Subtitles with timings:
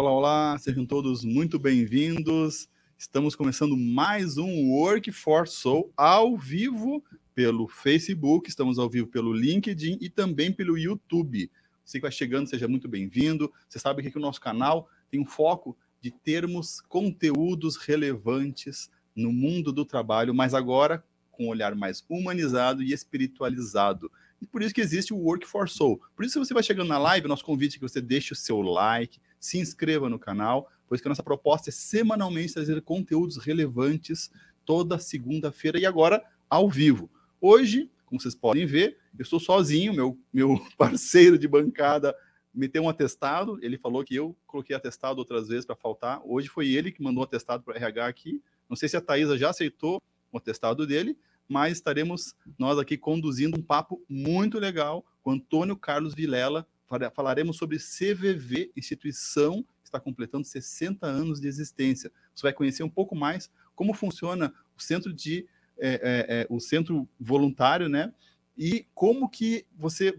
[0.00, 2.70] Olá, olá, sejam todos muito bem-vindos.
[2.96, 7.04] Estamos começando mais um Work for Soul ao vivo
[7.34, 11.50] pelo Facebook, estamos ao vivo pelo LinkedIn e também pelo YouTube.
[11.84, 13.52] Você que vai chegando, seja muito bem-vindo.
[13.68, 19.30] Você sabe que aqui o nosso canal tem um foco de termos conteúdos relevantes no
[19.30, 24.10] mundo do trabalho, mas agora com um olhar mais humanizado e espiritualizado.
[24.40, 26.00] E por isso que existe o Work for Soul.
[26.16, 28.36] Por isso, se você vai chegando na live, nosso convite é que você deixe o
[28.36, 33.38] seu like, se inscreva no canal, pois que a nossa proposta é semanalmente trazer conteúdos
[33.38, 34.30] relevantes
[34.64, 37.10] toda segunda-feira e agora ao vivo.
[37.40, 42.14] Hoje, como vocês podem ver, eu estou sozinho, meu, meu parceiro de bancada
[42.52, 46.20] meteu um atestado, ele falou que eu coloquei atestado outras vezes para faltar.
[46.24, 48.42] Hoje foi ele que mandou o atestado para RH aqui.
[48.68, 51.16] Não sei se a Thaisa já aceitou o atestado dele,
[51.48, 56.66] mas estaremos nós aqui conduzindo um papo muito legal com Antônio Carlos Vilela.
[57.14, 62.10] Falaremos sobre CVV, instituição que está completando 60 anos de existência.
[62.34, 65.46] Você vai conhecer um pouco mais como funciona o centro de
[65.78, 68.12] é, é, é, o centro voluntário, né?
[68.56, 70.18] E como que você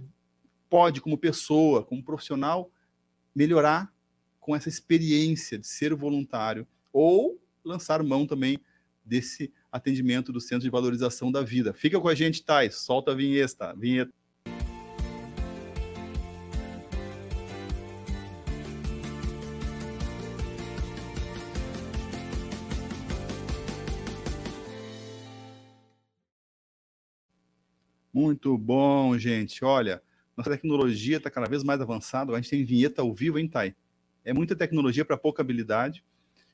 [0.69, 2.71] pode, como pessoa, como profissional,
[3.35, 3.93] melhorar
[4.39, 8.57] com essa experiência de ser voluntário ou lançar mão também
[9.05, 11.73] desse atendimento do Centro de Valorização da Vida.
[11.73, 12.75] Fica com a gente, Thais.
[12.75, 13.73] Solta a vinheta.
[13.75, 14.11] vinheta.
[28.21, 29.65] Muito bom, gente.
[29.65, 29.99] Olha,
[30.37, 32.31] nossa tecnologia está cada vez mais avançada.
[32.31, 33.75] A gente tem vinheta ao vivo, hein, Thay?
[34.23, 36.05] É muita tecnologia para pouca habilidade.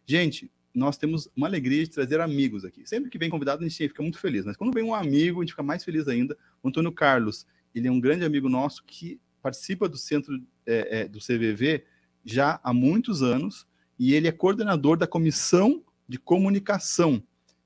[0.06, 2.88] Gente, nós temos uma alegria de trazer amigos aqui.
[2.88, 5.44] Sempre que vem convidado, a gente fica muito feliz, mas quando vem um amigo, a
[5.44, 6.38] gente fica mais feliz ainda.
[6.64, 11.08] O Antônio Carlos, ele é um grande amigo nosso que participa do centro é, é,
[11.10, 11.84] do CVV
[12.24, 13.68] já há muitos anos
[14.00, 17.22] e ele é coordenador da comissão de comunicação.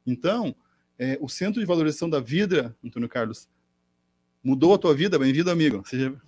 [0.07, 0.55] Então,
[0.97, 3.47] é, o Centro de Valorização da Vida, Antônio Carlos,
[4.43, 5.19] mudou a tua vida.
[5.19, 5.83] Bem-vindo, amigo.
[5.85, 6.19] Seja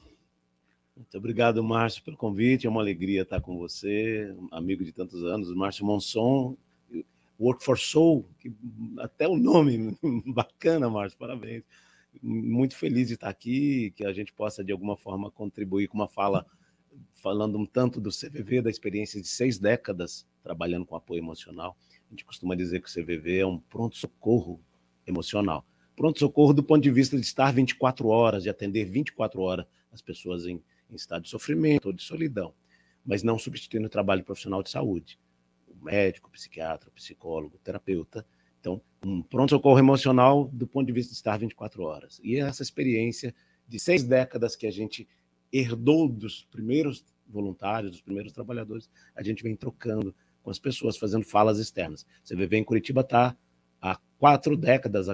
[0.96, 2.68] muito obrigado, Márcio, pelo convite.
[2.68, 5.54] É uma alegria estar com você, amigo de tantos anos.
[5.54, 6.56] Márcio Monson,
[7.40, 8.54] Work for Soul, que
[9.00, 9.98] até o nome
[10.28, 11.64] bacana, Márcio, parabéns.
[12.22, 16.08] Muito feliz de estar aqui, que a gente possa de alguma forma contribuir com uma
[16.08, 16.46] fala
[17.16, 21.76] falando um tanto do CVV, da experiência de seis décadas trabalhando com apoio emocional.
[22.08, 24.62] A gente costuma dizer que o CVV é um pronto-socorro
[25.08, 25.66] emocional.
[25.96, 30.46] Pronto-socorro do ponto de vista de estar 24 horas, de atender 24 horas as pessoas
[30.46, 32.54] em, em estado de sofrimento ou de solidão,
[33.06, 35.20] mas não substituindo o trabalho profissional de saúde
[35.84, 38.26] médico, psiquiatra, psicólogo, terapeuta.
[38.60, 42.20] Então, um pronto-socorro emocional do ponto de vista de estar 24 horas.
[42.24, 43.36] E essa experiência
[43.68, 45.08] de seis décadas que a gente
[45.52, 51.26] herdou dos primeiros voluntários, dos primeiros trabalhadores, a gente vem trocando com as pessoas, fazendo
[51.26, 52.06] falas externas.
[52.24, 53.36] Você vê, em Curitiba está
[54.24, 55.08] quatro décadas,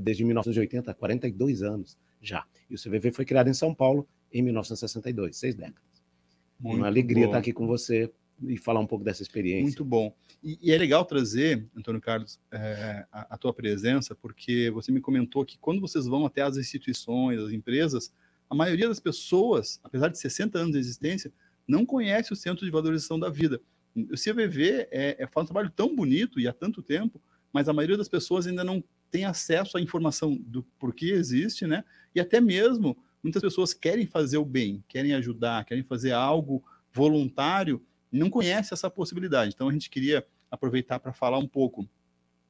[0.00, 2.44] desde 1980, há 42 anos já.
[2.70, 5.82] E o CVV foi criado em São Paulo em 1962, seis décadas.
[6.60, 7.30] Muito Uma alegria bom.
[7.30, 8.08] estar aqui com você
[8.44, 9.64] e falar um pouco dessa experiência.
[9.64, 10.14] Muito bom.
[10.40, 15.00] E, e é legal trazer, Antônio Carlos, é, a, a, tua presença, porque você me
[15.00, 18.12] comentou que quando vocês vão até as instituições, as empresas,
[18.48, 21.32] a maioria das pessoas, apesar de 60 anos de existência,
[21.66, 23.60] não conhece o Centro de Valorização da Vida.
[23.96, 27.20] O CVV é, é, faz um trabalho tão bonito e há tanto tempo,
[27.54, 28.82] mas a maioria das pessoas ainda não
[29.12, 31.84] tem acesso à informação do porquê existe, né?
[32.12, 37.80] E até mesmo muitas pessoas querem fazer o bem, querem ajudar, querem fazer algo voluntário,
[38.10, 39.52] não conhece essa possibilidade.
[39.54, 41.88] Então a gente queria aproveitar para falar um pouco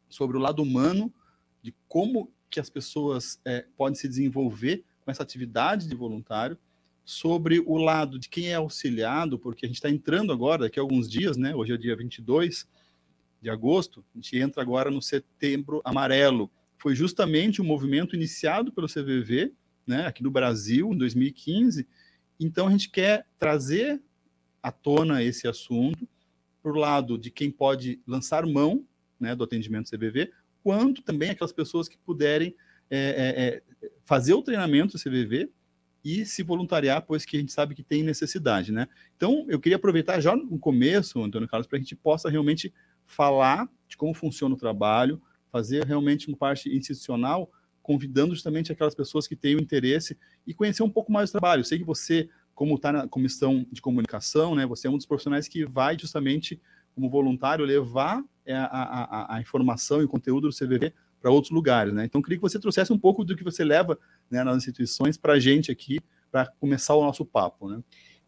[0.08, 1.12] sobre o lado humano
[1.60, 6.56] de como que as pessoas é, podem se desenvolver com essa atividade de voluntário,
[7.04, 10.82] sobre o lado de quem é auxiliado, porque a gente está entrando agora, daqui a
[10.82, 11.54] alguns dias, né?
[11.54, 12.66] Hoje é dia 22
[13.44, 16.50] de agosto, a gente entra agora no setembro amarelo.
[16.78, 19.52] Foi justamente o um movimento iniciado pelo CVV,
[19.86, 21.86] né, aqui no Brasil, em 2015.
[22.40, 24.02] Então a gente quer trazer
[24.62, 26.08] à tona esse assunto,
[26.62, 28.86] por lado de quem pode lançar mão
[29.20, 30.32] né, do atendimento CVV,
[30.62, 32.56] quanto também aquelas pessoas que puderem
[32.90, 33.44] é, é,
[33.84, 35.50] é fazer o treinamento CVV
[36.02, 38.86] e se voluntariar, pois que a gente sabe que tem necessidade, né?
[39.16, 42.72] Então, eu queria aproveitar já no começo, Antônio Carlos, para a gente possa realmente
[43.06, 45.20] falar de como funciona o trabalho,
[45.50, 47.50] fazer realmente uma parte institucional,
[47.82, 50.16] convidando justamente aquelas pessoas que têm o interesse
[50.46, 51.60] e conhecer um pouco mais do trabalho.
[51.60, 55.06] Eu sei que você como está na comissão de comunicação, né, você é um dos
[55.06, 56.60] profissionais que vai justamente,
[56.94, 61.50] como voluntário, levar é, a, a, a informação e o conteúdo do CVV para outros
[61.50, 61.92] lugares.
[61.92, 62.04] Né?
[62.04, 63.98] Então, queria que você trouxesse um pouco do que você leva
[64.30, 65.98] né, nas instituições para a gente aqui,
[66.30, 67.68] para começar o nosso papo.
[67.68, 67.82] Né?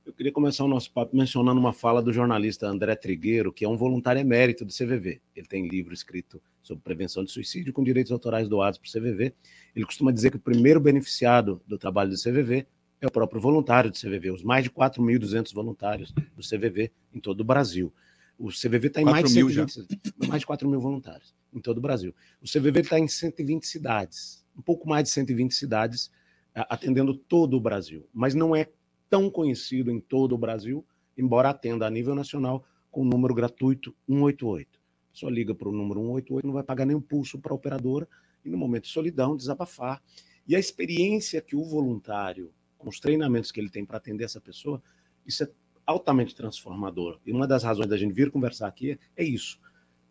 [0.07, 3.69] Eu queria começar o nosso papo mencionando uma fala do jornalista André Trigueiro, que é
[3.69, 5.21] um voluntário emérito do CVV.
[5.35, 9.35] Ele tem livro escrito sobre prevenção de suicídio com direitos autorais doados para o CVV.
[9.75, 12.69] Ele costuma dizer que o primeiro beneficiado do trabalho do CVV
[13.01, 17.41] é o próprio voluntário do CVV, os mais de 4.200 voluntários do CVV em todo
[17.41, 17.93] o Brasil.
[18.39, 19.89] O CVV está em mais de, 120,
[20.29, 22.15] mais de 4 mil voluntários em todo o Brasil.
[22.41, 26.13] O CVV está em 120 cidades, um pouco mais de 120 cidades,
[26.55, 28.09] atendendo todo o Brasil.
[28.15, 28.69] Mas não é
[29.09, 30.85] tão conhecido em todo o Brasil,
[31.17, 34.81] embora atenda a nível nacional com o número gratuito 188.
[35.13, 38.09] Só liga para o número 188, não vai pagar nenhum pulso para a operadora
[38.45, 40.03] e, no momento de solidão, desabafar.
[40.47, 44.41] E a experiência que o voluntário, com os treinamentos que ele tem para atender essa
[44.41, 44.83] pessoa,
[45.27, 45.51] isso é
[45.87, 47.19] altamente transformador.
[47.25, 49.59] E uma das razões da gente vir conversar aqui é isso.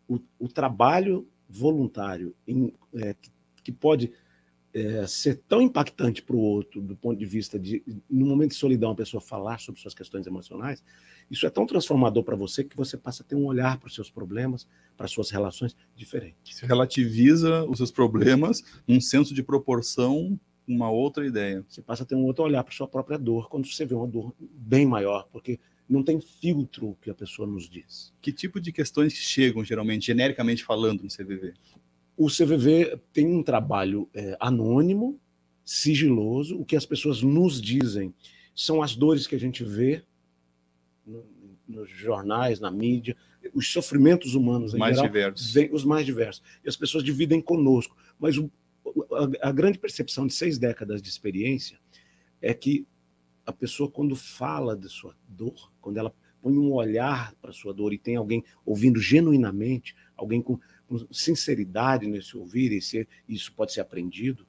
[0.08, 3.30] O, o trabalho voluntário em, é, que,
[3.62, 4.12] que, pode
[4.76, 8.56] é, ser tão impactante para o outro, do ponto de vista de, no momento de
[8.56, 10.84] solidão, a pessoa falar sobre suas questões emocionais,
[11.30, 13.94] isso é tão transformador para você que você passa a ter um olhar para os
[13.94, 16.58] seus problemas, para suas relações diferentes.
[16.58, 20.38] Você relativiza os seus problemas, um senso de proporção
[20.68, 21.64] uma outra ideia.
[21.68, 24.06] Você passa a ter um outro olhar para sua própria dor quando você vê uma
[24.06, 28.12] dor bem maior, porque não tem filtro que a pessoa nos diz.
[28.20, 31.54] Que tipo de questões chegam, geralmente, genericamente falando, no CVV?
[32.16, 35.20] O CVV tem um trabalho é, anônimo,
[35.64, 36.58] sigiloso.
[36.58, 38.14] O que as pessoas nos dizem
[38.54, 40.02] são as dores que a gente vê
[41.04, 41.24] no,
[41.68, 43.16] nos jornais, na mídia,
[43.52, 45.52] os sofrimentos humanos em mais geral, diversos.
[45.52, 46.42] Vem, os mais diversos.
[46.64, 47.96] E as pessoas dividem conosco.
[48.18, 48.50] Mas o,
[49.12, 51.78] a, a grande percepção de seis décadas de experiência
[52.40, 52.86] é que
[53.44, 56.12] a pessoa, quando fala de sua dor, quando ela
[56.42, 60.75] põe um olhar para sua dor e tem alguém ouvindo genuinamente, alguém com, com
[61.10, 64.46] sinceridade nesse ouvir, e se, isso pode ser aprendido,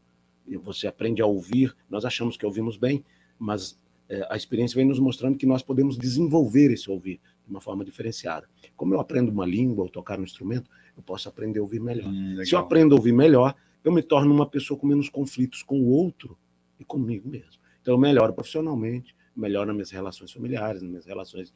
[0.63, 3.03] você aprende a ouvir, nós achamos que ouvimos bem,
[3.37, 7.59] mas é, a experiência vem nos mostrando que nós podemos desenvolver esse ouvir de uma
[7.59, 8.47] forma diferenciada.
[8.75, 12.07] Como eu aprendo uma língua ou tocar um instrumento, eu posso aprender a ouvir melhor.
[12.07, 15.63] Hum, se eu aprendo a ouvir melhor, eu me torno uma pessoa com menos conflitos
[15.63, 16.37] com o outro
[16.79, 17.61] e comigo mesmo.
[17.81, 21.53] Então, eu melhoro profissionalmente, melhoro nas minhas relações familiares, nas minhas relações,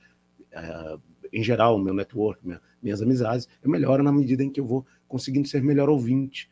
[0.54, 1.02] uh,
[1.32, 4.86] em geral, meu network, minha, minhas amizades, eu melhoro na medida em que eu vou
[5.08, 6.50] conseguindo ser melhor ouvinte.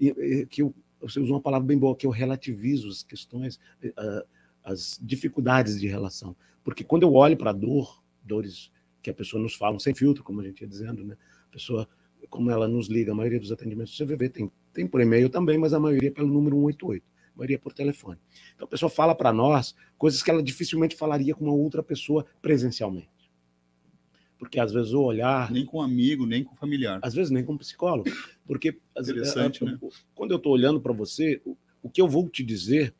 [0.00, 3.56] E, e que eu, você usou uma palavra bem boa, que eu relativizo as questões,
[3.84, 4.26] uh,
[4.64, 6.36] as dificuldades de relação.
[6.64, 8.70] Porque quando eu olho para a dor, dores
[9.02, 11.16] que a pessoa nos fala, sem filtro, como a gente ia dizendo, né?
[11.48, 11.88] A pessoa,
[12.30, 15.58] como ela nos liga, a maioria dos atendimentos do CVV tem tem por e-mail também,
[15.58, 18.18] mas a maioria é pelo número 188, a maioria é por telefone.
[18.54, 22.24] Então a pessoa fala para nós coisas que ela dificilmente falaria com uma outra pessoa
[22.40, 23.10] presencialmente.
[24.42, 25.52] Porque às vezes o olhar.
[25.52, 26.98] Nem com amigo, nem com familiar.
[27.00, 28.10] Às vezes nem com psicólogo.
[28.44, 29.78] Porque Interessante, né?
[30.16, 31.40] quando eu estou olhando para você,
[31.80, 32.92] o que eu vou te dizer,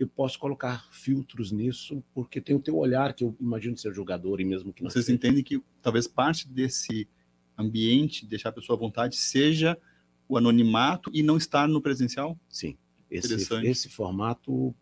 [0.00, 4.40] eu posso colocar filtros nisso, porque tem o teu olhar, que eu imagino ser jogador
[4.40, 4.88] e mesmo que não.
[4.88, 5.14] Vocês seja.
[5.14, 7.06] entendem que talvez parte desse
[7.58, 9.76] ambiente, deixar a pessoa à vontade, seja
[10.26, 12.40] o anonimato e não estar no presencial?
[12.48, 12.74] Sim.
[13.10, 13.34] Esse,
[13.66, 14.74] esse formato,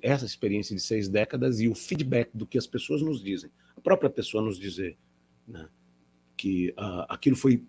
[0.00, 3.50] essa experiência de seis décadas e o feedback do que as pessoas nos dizem.
[3.76, 4.96] A própria pessoa nos dizer
[5.46, 5.68] né,
[6.36, 7.64] que uh, aquilo foi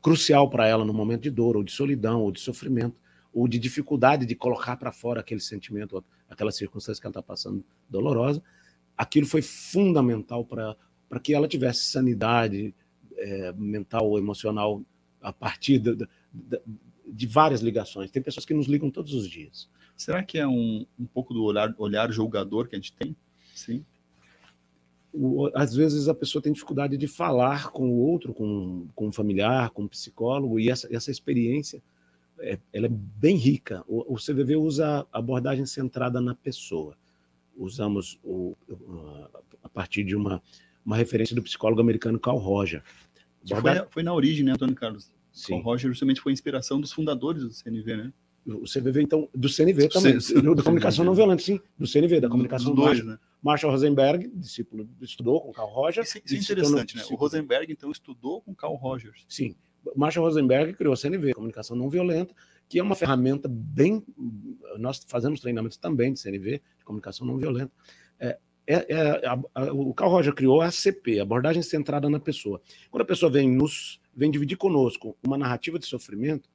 [0.00, 3.00] crucial para ela no momento de dor, ou de solidão, ou de sofrimento,
[3.32, 7.64] ou de dificuldade de colocar para fora aquele sentimento, aquela circunstância que ela está passando
[7.88, 8.42] dolorosa.
[8.96, 10.76] Aquilo foi fundamental para
[11.22, 12.74] que ela tivesse sanidade
[13.16, 14.84] é, mental ou emocional
[15.20, 16.06] a partir da,
[17.06, 18.10] de várias ligações.
[18.10, 19.70] Tem pessoas que nos ligam todos os dias.
[19.96, 23.16] Será que é um, um pouco do olhar, olhar julgador que a gente tem?
[23.54, 23.84] Sim.
[25.12, 29.12] O, às vezes a pessoa tem dificuldade de falar com o outro, com, com um
[29.12, 31.82] familiar, com um psicólogo, e essa, essa experiência
[32.40, 33.84] é, ela é bem rica.
[33.86, 36.96] O, o CVV usa abordagem centrada na pessoa.
[37.56, 38.56] Usamos o,
[39.62, 40.42] a partir de uma,
[40.84, 42.82] uma referência do psicólogo americano Carl Roger.
[43.46, 45.12] Foi, foi, na origem, né, Antônio Carlos?
[45.32, 45.54] Sim.
[45.54, 48.12] O Roger justamente foi a inspiração dos fundadores do CNV, né?
[48.44, 52.28] O CVV, então, do CNV também, do, da comunicação não violenta, sim, do CNV, da
[52.28, 53.18] comunicação dos dois, né?
[53.42, 56.14] Marshall Rosenberg, discípulo, estudou com Carl Rogers.
[56.14, 57.02] Isso, isso é interessante, né?
[57.10, 59.24] O Rosenberg, então, estudou com Carl Rogers.
[59.28, 59.56] Sim.
[59.96, 62.32] Marshall Rosenberg criou a CNV, Comunicação Não Violenta,
[62.68, 64.02] que é uma ferramenta bem.
[64.78, 67.72] Nós fazemos treinamentos também de CNV, de comunicação não violenta.
[68.18, 72.62] É, é, é a, a, o Carl Roger criou a ACP, abordagem centrada na pessoa.
[72.90, 76.48] Quando a pessoa vem nos vem dividir conosco uma narrativa de sofrimento,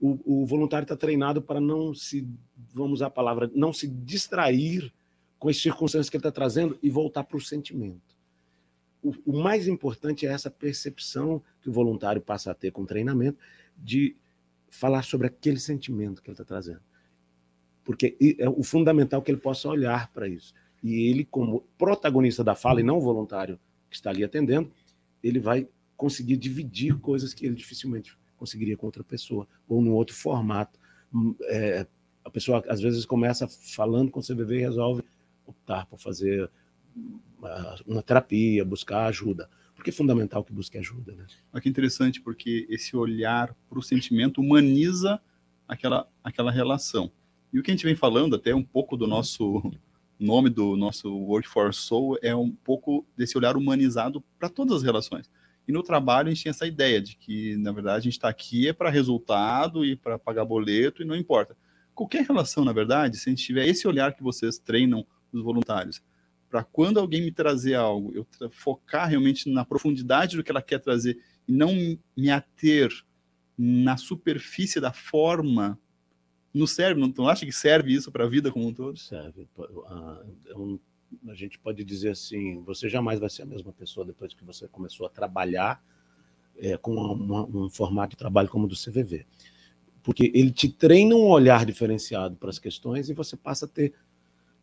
[0.00, 2.28] o, o voluntário está treinado para não se,
[2.74, 4.92] vamos usar a palavra, não se distrair
[5.38, 8.16] com as circunstâncias que ele está trazendo e voltar para o sentimento.
[9.02, 12.86] O, o mais importante é essa percepção que o voluntário passa a ter com o
[12.86, 13.38] treinamento
[13.76, 14.16] de
[14.70, 16.80] falar sobre aquele sentimento que ele está trazendo.
[17.84, 20.52] Porque é o fundamental que ele possa olhar para isso.
[20.82, 24.72] E ele, como protagonista da fala e não voluntário que está ali atendendo,
[25.22, 30.14] ele vai conseguir dividir coisas que ele dificilmente conseguiria com outra pessoa, ou num outro
[30.14, 30.78] formato.
[31.12, 31.86] Hum, é,
[32.24, 35.02] a pessoa, às vezes, começa falando com o CVV e resolve
[35.46, 36.50] optar por fazer
[37.38, 39.48] uma, uma terapia, buscar ajuda.
[39.74, 41.12] Porque é fundamental que busque ajuda.
[41.12, 41.26] Né?
[41.52, 45.20] Olha que interessante, porque esse olhar para o sentimento humaniza
[45.68, 47.10] aquela, aquela relação.
[47.52, 49.62] E o que a gente vem falando, até um pouco do nosso
[50.18, 55.30] nome do nosso Workforce Soul, é um pouco desse olhar humanizado para todas as relações.
[55.68, 58.28] E no trabalho a gente tem essa ideia de que, na verdade, a gente está
[58.28, 61.56] aqui é para resultado e para pagar boleto e não importa.
[61.94, 66.02] Qualquer relação, na verdade, se a gente tiver esse olhar que vocês treinam os voluntários,
[66.48, 70.78] para quando alguém me trazer algo, eu focar realmente na profundidade do que ela quer
[70.78, 72.90] trazer e não me ater
[73.58, 75.78] na superfície da forma
[76.52, 77.12] no cérebro.
[77.16, 78.98] Não acha que serve isso para a vida como um todo?
[78.98, 79.48] Serve.
[79.56, 80.80] Uh,
[81.28, 84.66] a gente pode dizer assim: você jamais vai ser a mesma pessoa depois que você
[84.68, 85.82] começou a trabalhar
[86.58, 89.26] é, com uma, um formato de trabalho como o do CVV.
[90.02, 93.94] Porque ele te treina um olhar diferenciado para as questões e você passa a ter.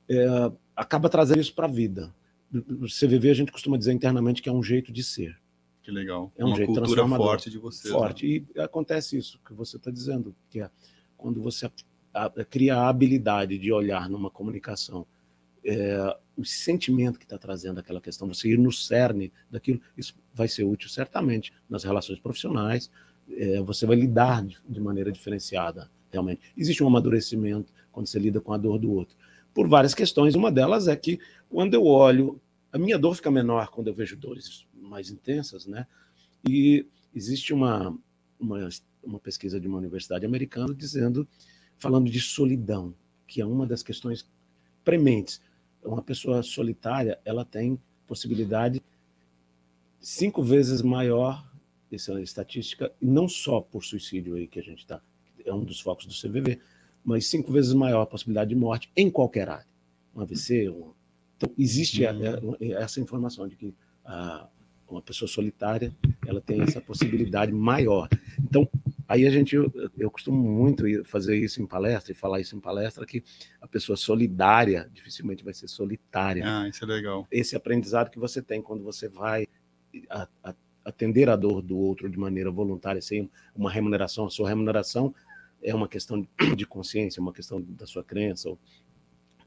[0.09, 2.13] É, acaba trazendo isso para a vida.
[2.53, 5.37] O CVV a gente costuma dizer internamente que é um jeito de ser.
[5.81, 6.31] Que legal.
[6.37, 7.89] É um uma jeito cultura forte de você.
[7.89, 8.39] Forte.
[8.39, 8.45] Né?
[8.55, 10.69] E acontece isso que você está dizendo, que é
[11.17, 11.69] quando você
[12.13, 15.05] a, a, cria a habilidade de olhar numa comunicação
[15.65, 20.47] é, o sentimento que está trazendo aquela questão, você ir no cerne daquilo, isso vai
[20.47, 22.91] ser útil certamente nas relações profissionais,
[23.29, 26.41] é, você vai lidar de, de, maneira diferenciada, realmente.
[26.57, 29.15] Existe um amadurecimento quando você lida com a dor do outro.
[29.53, 31.19] Por várias questões, uma delas é que
[31.49, 32.41] quando eu olho,
[32.71, 35.85] a minha dor fica menor quando eu vejo dores mais intensas, né?
[36.47, 37.95] E existe uma,
[38.39, 38.67] uma,
[39.03, 41.27] uma pesquisa de uma universidade americana dizendo,
[41.77, 42.93] falando de solidão,
[43.27, 44.27] que é uma das questões
[44.83, 45.39] prementes
[45.85, 48.81] uma pessoa solitária ela tem possibilidade
[49.99, 51.45] cinco vezes maior,
[51.91, 55.01] essa é estatística, não só por suicídio aí que a gente está,
[55.45, 56.59] é um dos focos do CVV,
[57.03, 59.67] mas cinco vezes maior a possibilidade de morte em qualquer área.
[60.15, 60.93] Um AVC, um...
[61.37, 62.55] então existe uhum.
[62.59, 63.73] essa informação de que
[64.05, 64.47] a,
[64.87, 65.95] uma pessoa solitária
[66.25, 68.07] ela tem essa possibilidade maior.
[68.39, 68.69] Então
[69.07, 72.59] Aí a gente, eu, eu costumo muito fazer isso em palestra e falar isso em
[72.59, 73.23] palestra que
[73.61, 76.43] a pessoa solidária dificilmente vai ser solitária.
[76.45, 77.27] Ah, isso é legal.
[77.29, 79.45] Esse aprendizado que você tem quando você vai
[80.83, 84.25] atender a dor do outro de maneira voluntária, sem uma remuneração.
[84.25, 85.13] A sua remuneração
[85.63, 88.49] é uma questão de consciência, uma questão da sua crença.
[88.49, 88.59] Ou,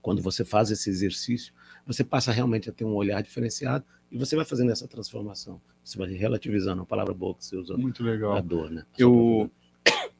[0.00, 1.52] quando você faz esse exercício,
[1.86, 5.60] você passa realmente a ter um olhar diferenciado e você vai fazendo essa transformação.
[5.84, 7.76] Você vai relativizando a palavra boa que você usa.
[7.76, 8.32] Muito legal.
[8.32, 8.82] A dor, né?
[8.82, 9.50] A Eu,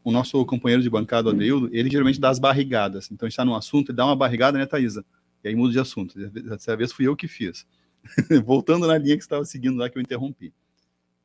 [0.04, 3.10] o nosso companheiro de bancada, Adeildo, ele geralmente dá as barrigadas.
[3.10, 5.04] Então, está num assunto, ele dá uma barrigada, né, Thaisa?
[5.42, 6.18] E aí muda de assunto.
[6.30, 7.66] Dessa vez fui eu que fiz.
[8.44, 10.52] Voltando na linha que você estava seguindo lá, que eu interrompi.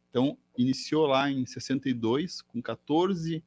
[0.10, 3.44] Então, iniciou lá em 62, com 14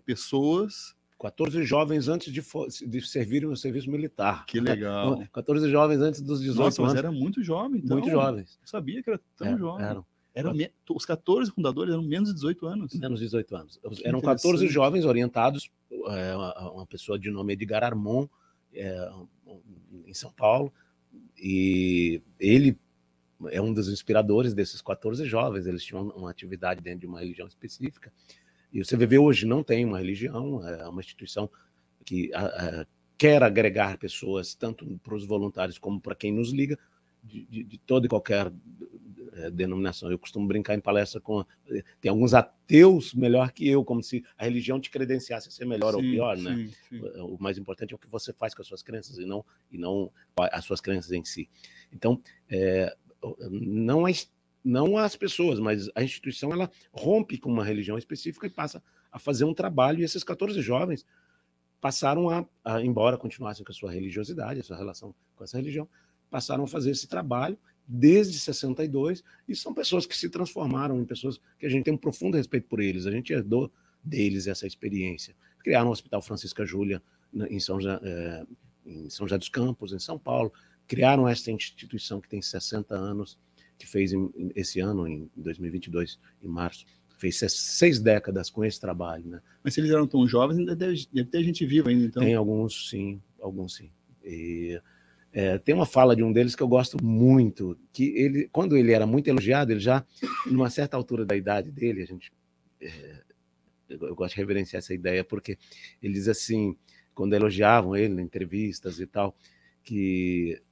[0.00, 2.42] pessoas 14 jovens antes de,
[2.86, 4.44] de servirem no serviço militar.
[4.44, 5.22] Que legal.
[5.32, 6.94] 14 jovens antes dos 18 Nossa, anos.
[6.94, 7.96] mas era muito jovem, então.
[7.96, 8.58] Muito jovens.
[8.60, 9.86] Eu sabia que era tão é, jovem.
[9.86, 10.06] Eram.
[10.34, 10.72] Eram me...
[10.90, 12.94] Os 14 fundadores eram menos de 18 anos.
[12.94, 13.80] Menos de 18 anos.
[13.94, 15.70] Que eram 14 jovens orientados,
[16.08, 16.34] é,
[16.72, 18.26] uma pessoa de nome Edgar Armon,
[18.72, 19.10] é,
[20.06, 20.72] em São Paulo,
[21.36, 22.78] e ele
[23.50, 25.66] é um dos inspiradores desses 14 jovens.
[25.66, 28.12] Eles tinham uma atividade dentro de uma religião específica.
[28.72, 31.50] E o CVV hoje não tem uma religião, é uma instituição
[32.04, 32.86] que a, a,
[33.18, 36.78] quer agregar pessoas, tanto para os voluntários como para quem nos liga,
[37.22, 38.52] de, de, de toda e qualquer
[39.34, 40.10] é, denominação.
[40.10, 41.44] Eu costumo brincar em palestra com.
[42.00, 45.90] Tem alguns ateus melhor que eu, como se a religião te credenciasse a ser melhor
[45.92, 46.56] sim, ou pior, né?
[46.56, 46.98] sim?
[46.98, 47.00] Sim.
[47.20, 49.78] O mais importante é o que você faz com as suas crenças e não, e
[49.78, 51.48] não as suas crenças em si.
[51.92, 52.94] Então, é,
[53.50, 54.12] não é
[54.64, 59.18] não as pessoas, mas a instituição ela rompe com uma religião específica e passa a
[59.18, 60.00] fazer um trabalho.
[60.00, 61.04] E esses 14 jovens
[61.80, 65.88] passaram a, a embora continuassem com a sua religiosidade, a sua relação com essa religião,
[66.30, 71.40] passaram a fazer esse trabalho desde 62 e são pessoas que se transformaram em pessoas
[71.58, 73.06] que a gente tem um profundo respeito por eles.
[73.06, 73.70] A gente herdou
[74.02, 75.34] deles essa experiência.
[75.62, 77.02] Criaram o Hospital Francisca Júlia
[77.50, 78.46] em São, é,
[78.86, 80.52] em São José dos Campos, em São Paulo.
[80.86, 83.38] Criaram essa instituição que tem 60 anos
[83.82, 86.86] que fez em, esse ano, em 2022, em março,
[87.18, 89.42] fez seis décadas com esse trabalho, né?
[89.62, 92.22] Mas se eles eram tão jovens, ainda deve, deve ter gente viva ainda, então?
[92.22, 93.90] Tem alguns, sim, alguns sim.
[94.24, 94.80] E,
[95.32, 98.92] é, tem uma fala de um deles que eu gosto muito, que ele, quando ele
[98.92, 100.06] era muito elogiado, ele já,
[100.46, 102.32] numa certa altura da idade dele, a gente,
[102.80, 103.20] é,
[103.88, 105.58] eu gosto de reverenciar essa ideia, porque
[106.00, 106.76] ele diz assim,
[107.14, 109.36] quando elogiavam ele em entrevistas e tal,
[109.82, 110.62] que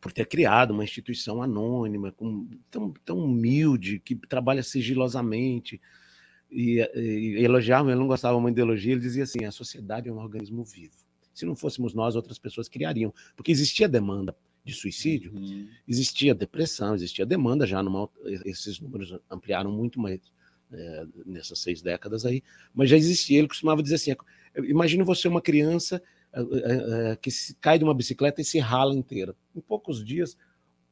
[0.00, 5.80] por ter criado uma instituição anônima, com, tão, tão humilde, que trabalha sigilosamente.
[6.50, 10.08] E, e, e elogiava, ele não gostava muito de elogio, ele dizia assim: a sociedade
[10.08, 10.96] é um organismo vivo.
[11.34, 15.68] Se não fôssemos nós, outras pessoas criariam, porque existia demanda de suicídio, uhum.
[15.86, 18.08] existia depressão, existia demanda já numa,
[18.44, 20.20] esses números ampliaram muito mais
[20.70, 22.42] é, nessas seis décadas aí,
[22.74, 23.38] mas já existia.
[23.38, 24.14] Ele costumava dizer assim:
[24.56, 26.02] imagine você uma criança
[26.40, 29.34] é, é, que se cai de uma bicicleta e se rala inteira.
[29.54, 30.36] Em poucos dias,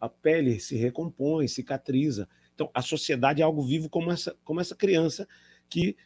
[0.00, 2.28] a pele se recompõe, cicatriza.
[2.54, 5.26] Então, a sociedade é algo vivo como essa, como essa criança
[5.68, 5.96] que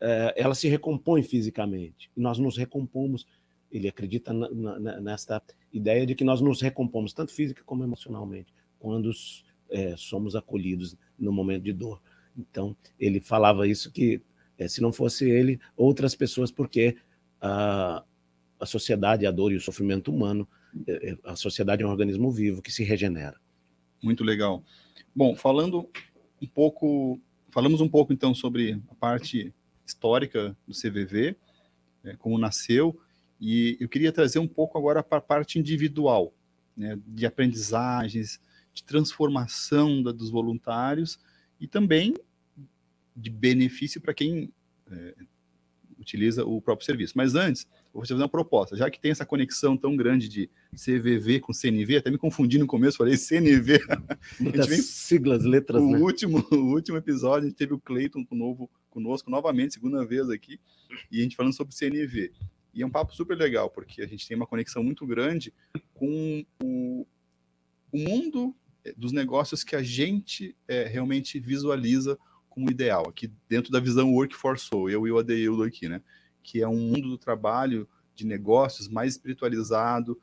[0.00, 2.10] é, ela se recompõe fisicamente.
[2.16, 3.26] E nós nos recompomos.
[3.70, 8.50] Ele acredita na, na, nesta ideia de que nós nos recompomos, tanto física como emocionalmente,
[8.78, 9.10] quando
[9.68, 12.00] é, somos acolhidos no momento de dor.
[12.36, 14.22] Então, ele falava isso que
[14.56, 16.96] é, se não fosse ele, outras pessoas, porque
[17.40, 18.04] a,
[18.58, 20.48] a sociedade, a dor e o sofrimento humano,
[20.86, 23.38] é, é, a sociedade é um organismo vivo que se regenera.
[24.02, 24.62] Muito legal.
[25.14, 25.88] Bom, falando
[26.40, 29.52] um pouco, falamos um pouco então sobre a parte
[29.86, 31.36] histórica do CVV,
[32.04, 33.00] é, como nasceu,
[33.40, 36.34] e eu queria trazer um pouco agora para a parte individual,
[36.76, 38.40] né, de aprendizagens,
[38.74, 41.18] de transformação da, dos voluntários
[41.60, 42.14] e também
[43.16, 44.52] de benefício para quem
[44.90, 45.14] é,
[45.98, 47.14] utiliza o próprio serviço.
[47.16, 47.66] Mas antes,
[47.98, 48.76] vou fazer uma proposta.
[48.76, 52.66] Já que tem essa conexão tão grande de CVV com CNV, até me confundi no
[52.66, 53.80] começo, falei CNV.
[54.40, 55.98] Muitas vem, siglas, letras, o né?
[55.98, 60.60] Último, o último episódio, a gente teve o Cleiton novo, conosco novamente, segunda vez aqui,
[61.10, 62.32] e a gente falando sobre CNV.
[62.72, 65.52] E é um papo super legal, porque a gente tem uma conexão muito grande
[65.94, 67.06] com o,
[67.90, 73.70] o mundo eh, dos negócios que a gente é, realmente visualiza como ideal, aqui dentro
[73.72, 76.02] da visão Workforce Soul, eu e o Adeildo aqui, né?
[76.48, 80.18] Que é um mundo do trabalho de negócios mais espiritualizado,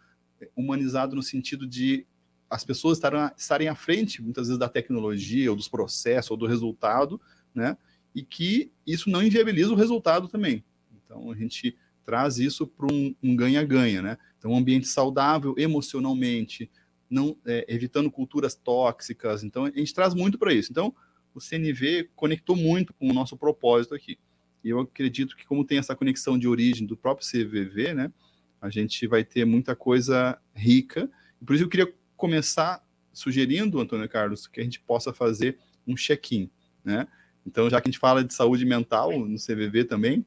[0.55, 2.03] humanizado no sentido de
[2.49, 6.47] as pessoas estarem, estarem à frente, muitas vezes, da tecnologia, ou dos processos, ou do
[6.47, 7.21] resultado,
[7.53, 7.77] né?
[8.15, 10.63] E que isso não inviabiliza o resultado também.
[10.95, 14.17] Então, a gente traz isso para um ganha-ganha, um né?
[14.39, 16.71] Então, um ambiente saudável emocionalmente,
[17.07, 19.43] não é, evitando culturas tóxicas.
[19.43, 20.71] Então, a gente traz muito para isso.
[20.71, 20.91] Então,
[21.35, 24.17] o CNV conectou muito com o nosso propósito aqui.
[24.65, 28.11] E eu acredito que, como tem essa conexão de origem do próprio CVV, né,
[28.59, 31.07] a gente vai ter muita coisa rica.
[31.45, 36.49] Por isso eu queria começar sugerindo, Antônio Carlos, que a gente possa fazer um check-in.
[36.83, 37.07] Né?
[37.45, 40.25] Então, já que a gente fala de saúde mental no CVV também,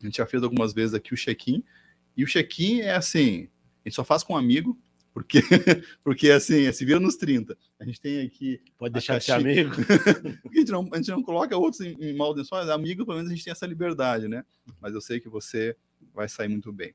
[0.00, 1.62] a gente já fez algumas vezes aqui o check-in.
[2.16, 3.48] E o check-in é assim:
[3.84, 4.78] a gente só faz com um amigo,
[5.18, 5.40] porque,
[6.04, 7.58] porque assim, se vira nos 30.
[7.80, 8.62] A gente tem aqui.
[8.78, 9.72] Pode deixar de ser amigo.
[10.48, 13.34] a, gente não, a gente não coloca outros em, em maldições, amigo, pelo menos a
[13.34, 14.44] gente tem essa liberdade, né?
[14.80, 15.76] Mas eu sei que você
[16.14, 16.94] vai sair muito bem.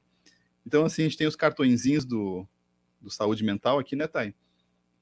[0.65, 2.47] Então, assim, a gente tem os cartõezinhos do,
[3.01, 4.31] do saúde mental aqui, né, Thay?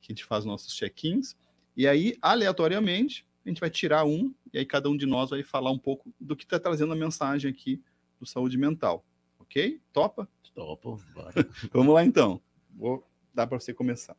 [0.02, 1.36] Que a gente faz nossos check-ins.
[1.78, 5.44] E aí, aleatoriamente, a gente vai tirar um, e aí cada um de nós vai
[5.44, 7.80] falar um pouco do que está trazendo a mensagem aqui
[8.20, 9.06] do saúde mental.
[9.38, 9.80] Ok?
[9.94, 10.28] Topa?
[10.56, 11.00] Topo.
[11.72, 12.42] Vamos lá então.
[12.76, 14.18] Vou dá para você começar.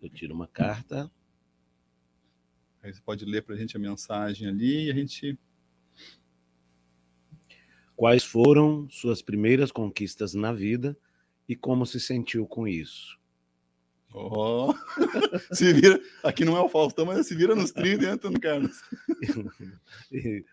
[0.00, 1.10] Eu tiro uma carta.
[2.82, 5.38] Aí você pode ler para a gente a mensagem ali e a gente.
[7.96, 10.96] Quais foram suas primeiras conquistas na vida
[11.48, 13.18] e como se sentiu com isso?
[14.14, 14.72] Oh,
[15.52, 16.00] se vira.
[16.22, 18.80] Aqui não é o Faustão, mas se vira nos 30, né, Antônio Carlos?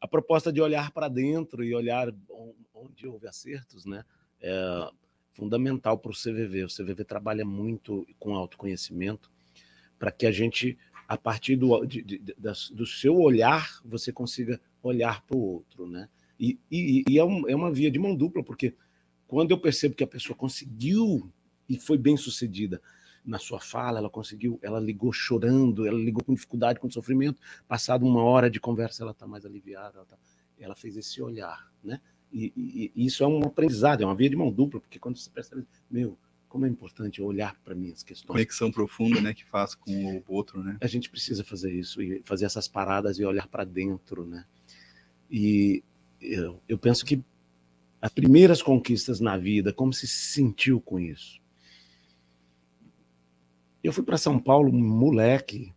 [0.00, 2.12] a proposta de olhar para dentro e olhar
[2.74, 4.04] onde houve acertos, né?
[4.40, 4.90] É,
[5.32, 6.64] fundamental para o CVV.
[6.64, 9.30] O CVV trabalha muito com autoconhecimento
[9.98, 12.18] para que a gente, a partir do, de, de,
[12.72, 16.08] do seu olhar, você consiga olhar para o outro, né?
[16.38, 18.74] E, e, e é, um, é, uma via de mão dupla, porque
[19.28, 21.32] quando eu percebo que a pessoa conseguiu
[21.68, 22.82] e foi bem sucedida
[23.24, 28.04] na sua fala, ela conseguiu, ela ligou chorando, ela ligou com dificuldade, com sofrimento, passado
[28.04, 30.18] uma hora de conversa, ela está mais aliviada, ela, tá,
[30.58, 32.00] ela fez esse olhar, né?
[32.32, 35.18] E, e, e, isso é um aprendizado, é uma via de mão dupla, porque quando
[35.18, 36.18] você percebe, meu,
[36.48, 38.26] como é importante olhar para minhas questões.
[38.26, 40.76] Conexão profunda, né, que faz com o outro, né?
[40.80, 44.44] A gente precisa fazer isso e fazer essas paradas e olhar para dentro, né?
[45.30, 45.82] E
[46.20, 47.22] eu, eu penso que
[48.00, 51.40] as primeiras conquistas na vida, como se sentiu com isso?
[53.82, 55.72] Eu fui para São Paulo, moleque,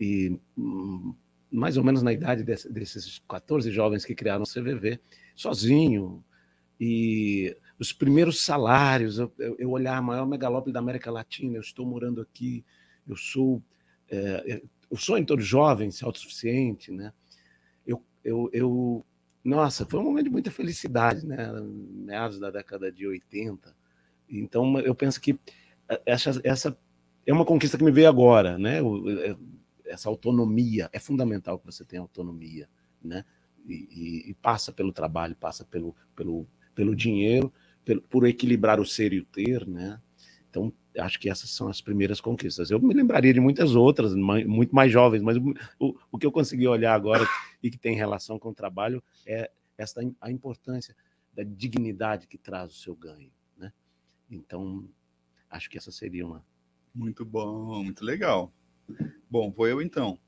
[0.00, 1.14] e hum,
[1.50, 5.00] mais ou menos na idade desse, desses 14 jovens que criaram o CVV,
[5.34, 6.24] sozinho.
[6.78, 11.60] E os primeiros salários, eu, eu, eu olhar a maior megalópole da América Latina, eu
[11.60, 12.64] estou morando aqui,
[13.06, 13.62] eu sou.
[14.08, 17.12] É, eu sonho todo jovem, ser autossuficiente, né?
[17.86, 19.06] Eu, eu, eu,
[19.44, 21.48] nossa, foi um momento de muita felicidade, né?
[21.62, 23.74] Meados da década de 80.
[24.28, 25.38] Então, eu penso que
[26.06, 26.78] essa, essa
[27.26, 28.78] é uma conquista que me veio agora, né?
[28.78, 29.36] É,
[29.90, 32.68] essa autonomia é fundamental que você tenha autonomia,
[33.02, 33.24] né?
[33.66, 37.52] E, e, e passa pelo trabalho, passa pelo, pelo, pelo dinheiro,
[37.84, 40.00] pelo, por equilibrar o ser e o ter, né?
[40.48, 42.70] Então, acho que essas são as primeiras conquistas.
[42.70, 45.36] Eu me lembraria de muitas outras, muito mais jovens, mas
[45.78, 47.24] o, o que eu consegui olhar agora
[47.62, 50.96] e que tem relação com o trabalho é esta, a importância
[51.32, 53.30] da dignidade que traz o seu ganho.
[53.56, 53.72] Né?
[54.28, 54.88] Então,
[55.48, 56.44] acho que essa seria uma.
[56.92, 58.52] Muito bom, muito legal.
[59.30, 60.18] Bom, vou eu então.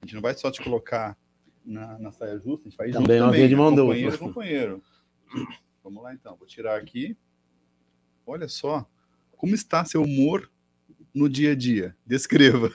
[0.00, 1.18] A gente não vai só te colocar
[1.64, 4.82] na, na saia justa, a gente vai também junto também, de mão companheiro, companheiro.
[5.82, 7.16] Vamos lá então, vou tirar aqui.
[8.24, 8.88] Olha só,
[9.36, 10.48] como está seu humor
[11.12, 11.96] no dia a dia?
[12.06, 12.70] Descreva.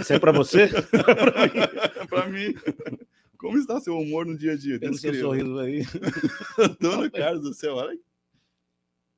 [0.00, 0.68] Isso é para você?
[2.10, 2.54] para mim.
[3.38, 4.80] Como está seu humor no dia a dia?
[4.80, 5.84] Tem seu sorriso aí.
[6.80, 7.98] Dona Carlos do céu, olha.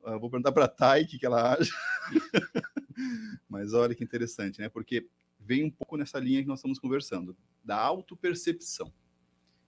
[0.04, 1.72] Eu vou perguntar para a Thay que ela acha.
[3.48, 4.68] Mas olha que interessante, né?
[4.68, 5.08] Porque
[5.46, 8.92] vem um pouco nessa linha que nós estamos conversando, da autopercepção.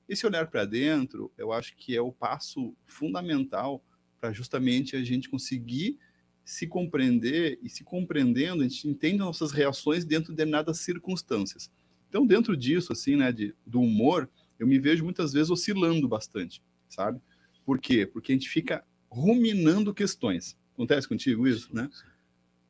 [0.08, 3.84] Esse olhar para dentro, eu acho que é o passo fundamental
[4.20, 5.98] para justamente a gente conseguir
[6.44, 11.70] se compreender e se compreendendo, a gente entende nossas reações dentro de determinadas circunstâncias.
[12.08, 16.62] Então, dentro disso, assim, né, de, do humor, eu me vejo muitas vezes oscilando bastante,
[16.88, 17.20] sabe?
[17.66, 18.06] Por quê?
[18.06, 20.56] Porque a gente fica ruminando questões.
[20.72, 21.90] Acontece contigo isso, né?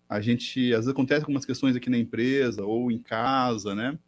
[0.08, 3.98] A gente, às vezes acontece algumas questões aqui na empresa ou em casa, né?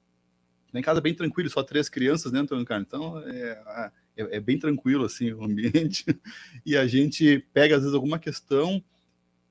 [0.73, 2.83] Em casa é bem tranquilo, só três crianças dentro carro.
[2.83, 6.05] Então, é, é, é bem tranquilo, assim, o ambiente.
[6.65, 8.83] E a gente pega, às vezes, alguma questão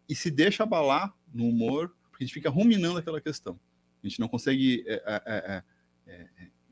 [0.07, 3.59] e se deixa abalar no humor, porque a gente fica ruminando aquela questão.
[4.01, 5.63] A gente não consegue é, é,
[6.07, 6.23] é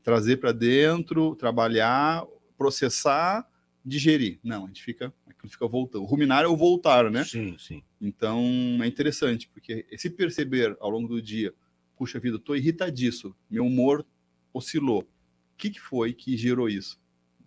[0.02, 2.24] trazer para dentro, trabalhar,
[2.56, 3.46] processar,
[3.88, 4.38] digerir.
[4.42, 6.04] Não, a gente fica, aquilo fica voltando.
[6.04, 7.24] Ruminar é o voltar, né?
[7.24, 7.82] Sim, sim.
[8.00, 8.42] Então
[8.82, 11.54] é interessante, porque se perceber ao longo do dia,
[11.96, 14.06] puxa vida, estou irritadíssimo, meu humor
[14.52, 15.00] oscilou.
[15.02, 17.00] O que, que foi que gerou isso?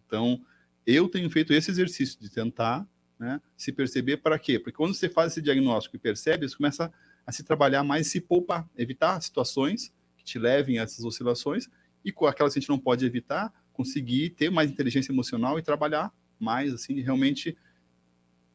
[0.06, 0.44] Então,
[0.86, 2.86] eu tenho feito esse exercício de tentar
[3.22, 3.40] né?
[3.56, 4.58] Se perceber para quê?
[4.58, 6.92] Porque quando você faz esse diagnóstico e percebe, você começa
[7.24, 11.70] a se trabalhar mais se poupar, evitar situações que te levem a essas oscilações
[12.04, 15.62] e com aquelas que a gente não pode evitar, conseguir ter mais inteligência emocional e
[15.62, 17.58] trabalhar mais, assim, realmente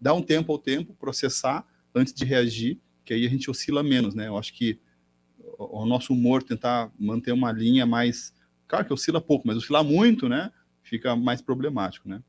[0.00, 4.14] dar um tempo ao tempo, processar antes de reagir, que aí a gente oscila menos,
[4.14, 4.28] né?
[4.28, 4.78] Eu acho que
[5.58, 8.34] o nosso humor tentar manter uma linha mais,
[8.68, 10.52] claro que oscila pouco, mas oscilar muito, né?
[10.82, 12.22] Fica mais problemático, né?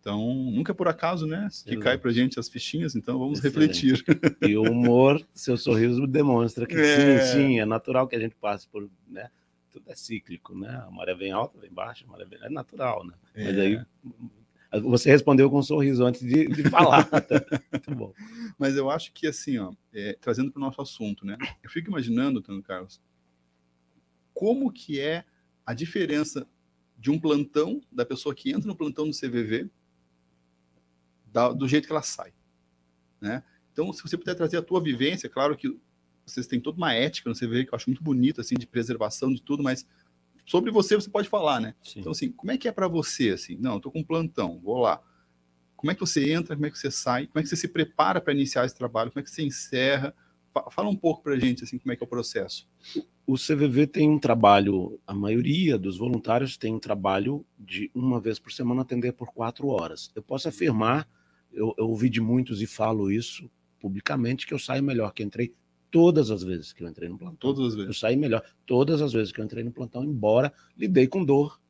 [0.00, 1.48] Então, nunca é por acaso, né?
[1.64, 1.80] Que Exato.
[1.80, 3.86] cai pra gente as fichinhas, então vamos Excelente.
[3.86, 4.04] refletir.
[4.46, 7.20] E o humor, seu sorriso demonstra que é.
[7.20, 9.30] sim, sim, é natural que a gente passe por, né?
[9.70, 10.84] Tudo é cíclico, né?
[10.86, 12.38] A maré vem alta, vem baixa, a maré vem...
[12.42, 13.14] é natural, né?
[13.34, 13.44] É.
[13.44, 13.80] Mas aí
[14.82, 17.08] você respondeu com um sorriso antes de, de falar.
[17.72, 18.12] Muito bom.
[18.58, 21.36] Mas eu acho que assim, ó, é, trazendo para o nosso assunto, né?
[21.62, 23.00] Eu fico imaginando, Tano Carlos,
[24.32, 25.24] como que é
[25.64, 26.46] a diferença
[26.98, 29.70] de um plantão da pessoa que entra no plantão do CVV
[31.26, 32.32] da, do jeito que ela sai.
[33.20, 33.42] Né?
[33.72, 35.76] Então, se você puder trazer a tua vivência, claro que
[36.24, 39.32] vocês têm toda uma ética no CVV que eu acho muito bonita, assim, de preservação
[39.32, 39.86] de tudo, mas
[40.44, 41.74] sobre você você pode falar, né?
[41.82, 42.00] Sim.
[42.00, 43.56] Então, assim, como é que é para você, assim?
[43.56, 45.02] Não, eu tô com um plantão, vou lá.
[45.76, 47.68] Como é que você entra, como é que você sai, como é que você se
[47.68, 50.14] prepara para iniciar esse trabalho, como é que você encerra?
[50.70, 52.68] Fala um pouco para a gente, assim, como é que é o processo.
[53.26, 58.38] O CVV tem um trabalho, a maioria dos voluntários tem um trabalho de uma vez
[58.38, 60.12] por semana atender por quatro horas.
[60.14, 61.08] Eu posso afirmar
[61.54, 65.54] eu, eu ouvi de muitos e falo isso publicamente, que eu saio melhor que entrei
[65.94, 67.36] todas as vezes que eu entrei no plantão.
[67.36, 67.86] Todas as vezes.
[67.86, 71.60] Eu saí melhor todas as vezes que eu entrei no plantão, embora lidei com dor.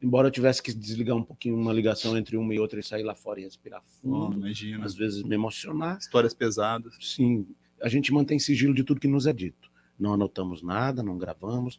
[0.00, 3.02] Embora eu tivesse que desligar um pouquinho uma ligação entre uma e outra e sair
[3.02, 4.30] lá fora e respirar fundo.
[4.30, 4.86] Oh, imagina.
[4.86, 5.98] Às vezes me emocionar.
[5.98, 6.94] Histórias pesadas.
[6.98, 7.46] Sim.
[7.82, 9.70] A gente mantém sigilo de tudo que nos é dito.
[9.98, 11.78] Não anotamos nada, não gravamos.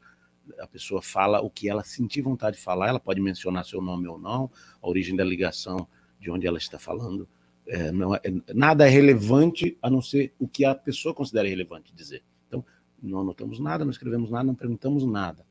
[0.60, 2.90] A pessoa fala o que ela sentir vontade de falar.
[2.90, 5.88] Ela pode mencionar seu nome ou não, a origem da ligação
[6.20, 7.28] de onde ela está falando
[7.70, 8.22] é, não é,
[8.54, 12.24] nada é relevante a não ser o que a pessoa considera relevante dizer.
[12.48, 12.66] Então,
[13.02, 15.46] não anotamos nada, não escrevemos nada, não perguntamos nada.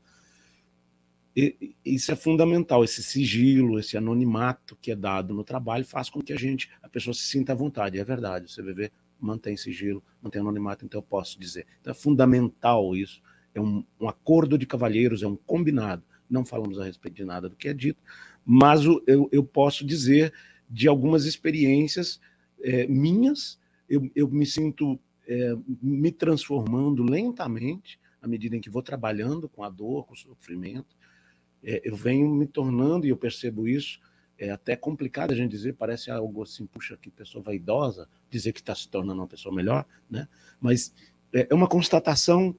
[1.33, 6.21] E, isso é fundamental, esse sigilo, esse anonimato que é dado no trabalho faz com
[6.21, 7.97] que a gente, a pessoa se sinta à vontade.
[7.97, 11.65] É verdade, o CVV mantém sigilo, mantém anonimato, então eu posso dizer.
[11.79, 13.21] Então é fundamental isso.
[13.55, 16.03] É um, um acordo de cavalheiros, é um combinado.
[16.29, 18.03] Não falamos a respeito de nada do que é dito,
[18.45, 20.33] mas o, eu, eu posso dizer
[20.69, 22.19] de algumas experiências
[22.61, 23.59] é, minhas.
[23.89, 29.63] Eu, eu me sinto é, me transformando lentamente à medida em que vou trabalhando com
[29.63, 30.95] a dor, com o sofrimento.
[31.63, 33.99] É, eu venho me tornando, e eu percebo isso,
[34.37, 38.61] é até complicado a gente dizer, parece algo assim, puxa, que pessoa vaidosa, dizer que
[38.61, 40.27] está se tornando uma pessoa melhor, né?
[40.61, 40.93] Mas
[41.33, 42.55] é, é uma constatação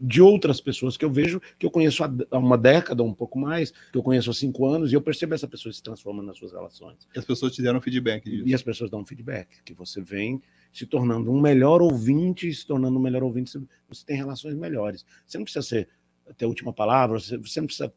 [0.00, 3.70] de outras pessoas que eu vejo, que eu conheço há uma década, um pouco mais,
[3.70, 6.52] que eu conheço há cinco anos, e eu percebo essa pessoa se transformando nas suas
[6.52, 7.08] relações.
[7.14, 8.46] E as pessoas te deram feedback disso.
[8.46, 10.40] E as pessoas dão feedback, que você vem
[10.72, 13.50] se tornando um melhor ouvinte, se tornando um melhor ouvinte,
[13.88, 15.04] você tem relações melhores.
[15.26, 15.88] Você não precisa ser
[16.36, 17.92] ter a última palavra, você, você não precisa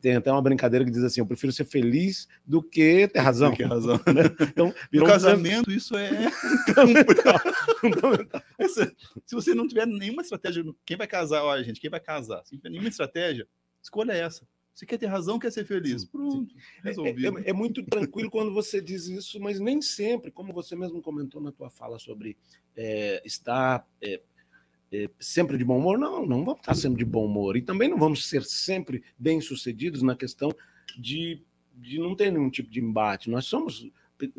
[0.00, 3.54] tem até uma brincadeira que diz assim: eu prefiro ser feliz do que ter razão.
[3.54, 3.98] Que razão.
[4.08, 4.22] Né?
[4.40, 6.10] Então, no casamento, isso é
[7.80, 8.42] fundamental.
[9.24, 11.42] Se você não tiver nenhuma estratégia, quem vai casar?
[11.42, 12.44] Olha, gente, quem vai casar?
[12.44, 13.46] Se não tiver nenhuma estratégia,
[13.82, 14.46] escolha essa.
[14.78, 16.04] Você quer ter razão, quer ser feliz.
[16.04, 17.38] Pronto, é, resolvido.
[17.38, 21.02] É, é, é, muito tranquilo quando você diz isso, mas nem sempre, como você mesmo
[21.02, 22.36] comentou na tua fala sobre
[22.76, 24.20] é, estar é,
[25.20, 25.98] sempre de bom humor?
[25.98, 27.56] Não, não vamos estar sempre de bom humor.
[27.56, 30.50] E também não vamos ser sempre bem-sucedidos na questão
[30.98, 31.42] de,
[31.74, 33.30] de não ter nenhum tipo de embate.
[33.30, 33.90] Nós somos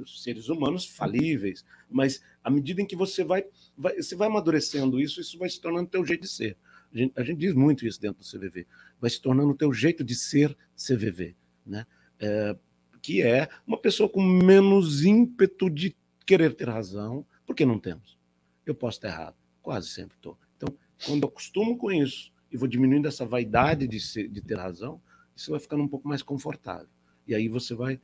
[0.06, 3.46] seres humanos falíveis, mas à medida em que você vai,
[3.78, 6.58] vai, você vai amadurecendo isso, isso vai se tornando teu jeito de ser.
[6.94, 8.66] A gente, a gente, diz muito isso dentro do CVV.
[9.00, 11.36] Vai se tornando o teu jeito de ser CVV,
[11.66, 11.86] né?
[12.20, 12.58] É,
[13.02, 18.18] que é uma pessoa com menos ímpeto de querer ter razão, porque não temos.
[18.66, 19.36] Eu posso estar errado
[19.70, 20.36] Quase sempre estou.
[20.58, 24.58] Então, quando eu acostumo com isso e vou diminuindo essa vaidade de, ser, de ter
[24.58, 25.00] razão,
[25.36, 26.88] isso vai ficando um pouco mais confortável.
[27.28, 28.02] E aí você vai.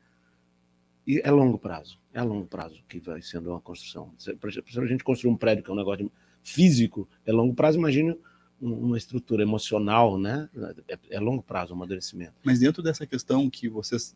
[1.07, 1.99] E é longo prazo.
[2.13, 4.13] É a longo prazo que vai sendo uma construção.
[4.39, 6.11] Para a gente construir um prédio, que é um negócio
[6.43, 8.15] físico, é longo prazo, imagine
[8.61, 10.47] uma estrutura emocional, né?
[10.87, 12.35] É, é longo prazo o amadurecimento.
[12.43, 14.15] Mas dentro dessa questão que vocês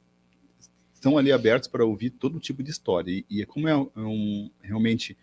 [0.94, 4.52] estão ali abertos para ouvir todo tipo de história, e, e é como é um,
[4.62, 5.18] realmente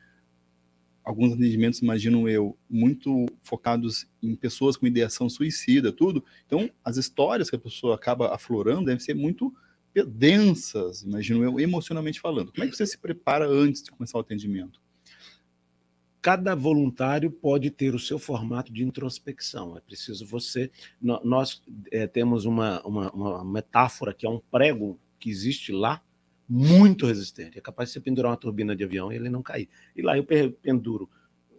[1.06, 6.24] alguns atendimentos, imagino eu, muito focados em pessoas com ideação suicida, tudo.
[6.44, 9.54] Então, as histórias que a pessoa acaba aflorando devem ser muito
[10.04, 12.50] densas, imagino eu, emocionalmente falando.
[12.52, 14.82] Como é que você se prepara antes de começar o atendimento?
[16.20, 19.76] Cada voluntário pode ter o seu formato de introspecção.
[19.76, 20.72] É preciso você.
[21.00, 26.02] Nós é, temos uma, uma, uma metáfora que é um prego que existe lá
[26.48, 27.58] muito resistente.
[27.58, 29.68] É capaz de você pendurar uma turbina de avião e ele não cair.
[29.94, 31.08] E lá eu penduro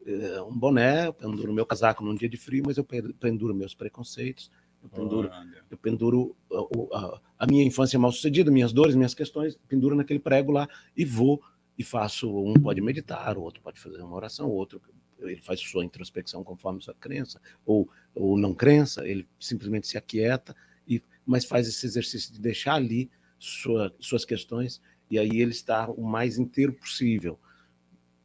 [0.06, 3.74] uh, um boné, eu penduro meu casaco num dia de frio, mas eu penduro meus
[3.74, 4.50] preconceitos,
[4.82, 5.30] eu penduro,
[5.70, 10.20] eu penduro a, a, a, minha infância mal sucedida, minhas dores, minhas questões, penduro naquele
[10.20, 11.42] prego lá e vou
[11.78, 12.30] e faço.
[12.30, 14.82] Um pode meditar, o outro pode fazer uma oração, o outro
[15.20, 20.56] ele faz sua introspecção conforme sua crença ou, ou não crença, ele simplesmente se aquieta,
[20.88, 25.90] e, mas faz esse exercício de deixar ali sua, suas questões e aí ele está
[25.90, 27.40] o mais inteiro possível.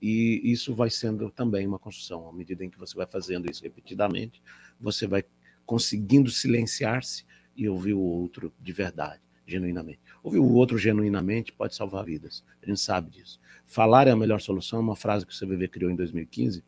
[0.00, 2.28] E isso vai sendo também uma construção.
[2.28, 4.42] À medida em que você vai fazendo isso repetidamente,
[4.80, 5.24] você vai
[5.64, 7.24] conseguindo silenciar-se
[7.56, 10.00] e ouvir o outro de verdade, genuinamente.
[10.22, 12.44] Ouvir o outro genuinamente pode salvar vidas.
[12.62, 13.40] A gente sabe disso.
[13.64, 16.64] Falar é a melhor solução, uma frase que o CVV criou em 2015,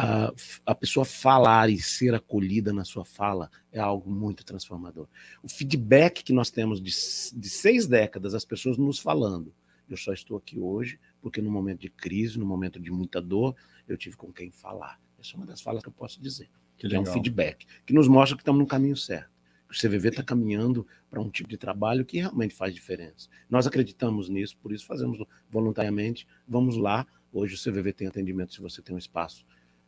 [0.00, 0.32] a,
[0.64, 5.06] a pessoa falar e ser acolhida na sua fala é algo muito transformador.
[5.42, 6.90] O feedback que nós temos de,
[7.38, 9.52] de seis décadas, as pessoas nos falando.
[9.88, 13.54] Eu só estou aqui hoje porque no momento de crise, no momento de muita dor,
[13.86, 14.98] eu tive com quem falar.
[15.20, 16.48] Essa é uma das falas que eu posso dizer.
[16.78, 19.28] Que, que é um feedback, que nos mostra que estamos no caminho certo.
[19.68, 23.28] O CVV está caminhando para um tipo de trabalho que realmente faz diferença.
[23.50, 26.26] Nós acreditamos nisso, por isso fazemos voluntariamente.
[26.48, 27.06] Vamos lá.
[27.32, 29.44] Hoje o CVV tem atendimento se você tem um espaço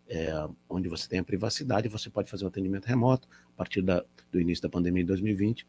[0.08, 0.32] é,
[0.68, 4.40] onde você tem a privacidade, você pode fazer um atendimento remoto a partir da, do
[4.40, 5.66] início da pandemia em 2020.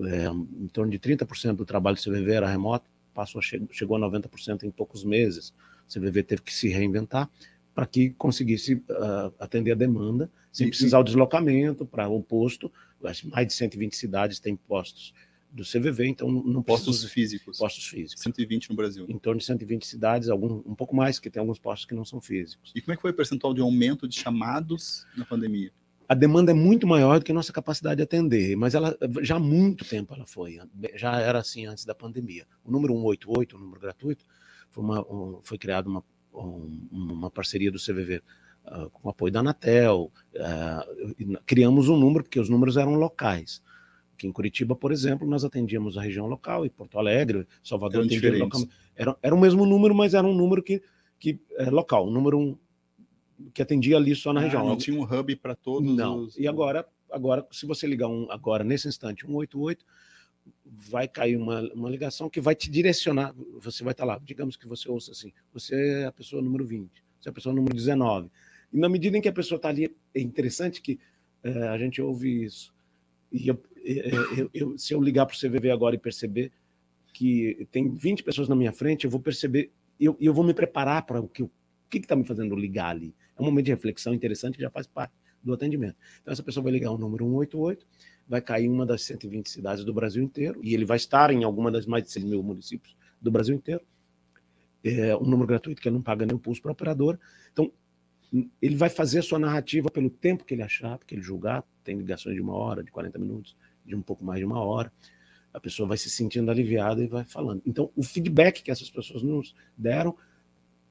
[0.00, 4.64] É, em torno de 30% do trabalho do CVV era remoto, passou, chegou a 90%
[4.64, 5.54] em poucos meses.
[5.88, 7.30] O CVV teve que se reinventar
[7.74, 12.72] para que conseguisse uh, atender a demanda, sem precisar o deslocamento para o posto.
[13.00, 15.12] Mais de 120 cidades têm postos
[15.54, 17.58] do CVV, então não postos físicos.
[17.58, 18.20] Postos físicos.
[18.22, 19.06] 120 no Brasil.
[19.08, 22.04] Em torno de 120 cidades, algum, um pouco mais, que tem alguns postos que não
[22.04, 22.72] são físicos.
[22.74, 25.70] E como é que foi o percentual de aumento de chamados na pandemia?
[26.08, 29.36] A demanda é muito maior do que a nossa capacidade de atender, mas ela já
[29.36, 30.58] há muito tempo ela foi,
[30.96, 32.46] já era assim antes da pandemia.
[32.64, 34.24] O número 188, o número gratuito,
[34.70, 38.22] foi, uma, um, foi criado uma, um, uma parceria do CVV uh,
[38.66, 40.12] ah, com apoio da Anatel.
[40.34, 43.62] Uh, criamos um número, porque os números eram locais.
[44.14, 48.38] Aqui em Curitiba, por exemplo, nós atendíamos a região local, e Porto Alegre, Salvador atendia
[48.38, 48.62] local.
[48.94, 50.80] Era, era o mesmo número, mas era um número que,
[51.18, 52.56] que é local, um número um,
[53.52, 54.64] que atendia ali só na ah, região.
[54.66, 56.20] Não tinha um hub para todos não.
[56.20, 56.38] Os...
[56.38, 59.84] E agora, agora, se você ligar um, agora, nesse instante, 188,
[60.64, 63.34] vai cair uma, uma ligação que vai te direcionar.
[63.60, 66.88] Você vai estar lá, digamos que você ouça assim: você é a pessoa número 20,
[67.20, 68.30] você é a pessoa número 19.
[68.72, 71.00] E na medida em que a pessoa está ali, é interessante que
[71.42, 72.72] é, a gente ouve isso.
[73.34, 76.52] E eu, eu, eu, se eu ligar para o CVV agora e perceber
[77.12, 81.04] que tem 20 pessoas na minha frente, eu vou perceber, eu, eu vou me preparar
[81.04, 81.50] para o que
[81.94, 83.12] está me fazendo ligar ali.
[83.36, 85.96] É um momento de reflexão interessante que já faz parte do atendimento.
[86.22, 87.84] Então, essa pessoa vai ligar o número 188,
[88.28, 91.42] vai cair em uma das 120 cidades do Brasil inteiro, e ele vai estar em
[91.42, 93.84] alguma das mais de 6 mil municípios do Brasil inteiro.
[94.82, 97.18] É um número gratuito que ele não paga nem o pulso para a operadora.
[97.52, 97.72] Então,
[98.62, 101.96] ele vai fazer a sua narrativa pelo tempo que ele achar, porque ele julgar, tem
[101.96, 104.90] ligações de uma hora, de 40 minutos, de um pouco mais de uma hora
[105.54, 107.62] a pessoa vai se sentindo aliviada e vai falando.
[107.64, 110.16] Então, o feedback que essas pessoas nos deram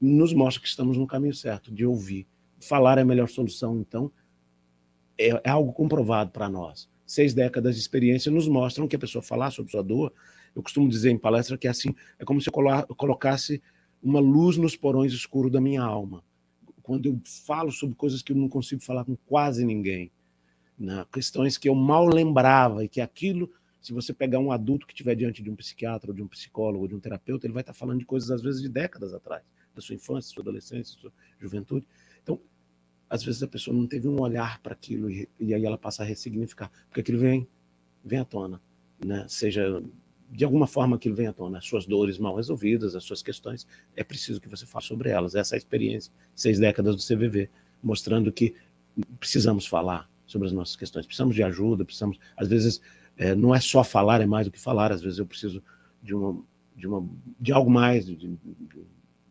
[0.00, 2.26] nos mostra que estamos no caminho certo, de ouvir.
[2.58, 4.10] Falar é a melhor solução, então,
[5.18, 6.88] é, é algo comprovado para nós.
[7.06, 10.12] Seis décadas de experiência nos mostram que a pessoa falar sobre sua dor,
[10.56, 12.52] eu costumo dizer em palestra que é assim, é como se eu
[12.96, 13.62] colocasse
[14.02, 16.24] uma luz nos porões escuros da minha alma.
[16.82, 20.10] Quando eu falo sobre coisas que eu não consigo falar com quase ninguém,
[20.78, 21.06] né?
[21.12, 23.50] questões que eu mal lembrava e que aquilo
[23.84, 26.84] se você pegar um adulto que estiver diante de um psiquiatra, ou de um psicólogo,
[26.84, 29.42] ou de um terapeuta, ele vai estar falando de coisas, às vezes, de décadas atrás,
[29.74, 31.86] da sua infância, sua adolescência, sua juventude.
[32.22, 32.40] Então,
[33.10, 36.02] às vezes a pessoa não teve um olhar para aquilo e, e, aí ela passa
[36.02, 37.46] a ressignificar, porque aquilo vem,
[38.02, 38.58] vem à tona,
[39.04, 39.26] né?
[39.28, 39.82] Seja
[40.30, 43.66] de alguma forma aquilo vem à tona, as suas dores mal resolvidas, as suas questões,
[43.94, 45.34] é preciso que você fale sobre elas.
[45.34, 47.50] Essa é a experiência, seis décadas do CVV,
[47.82, 48.54] mostrando que
[49.20, 52.80] precisamos falar sobre as nossas questões, precisamos de ajuda, precisamos, às vezes,
[53.16, 54.92] é, não é só falar, é mais do que falar.
[54.92, 55.62] Às vezes eu preciso
[56.02, 56.42] de, uma,
[56.76, 57.08] de, uma,
[57.40, 58.28] de algo mais, de, de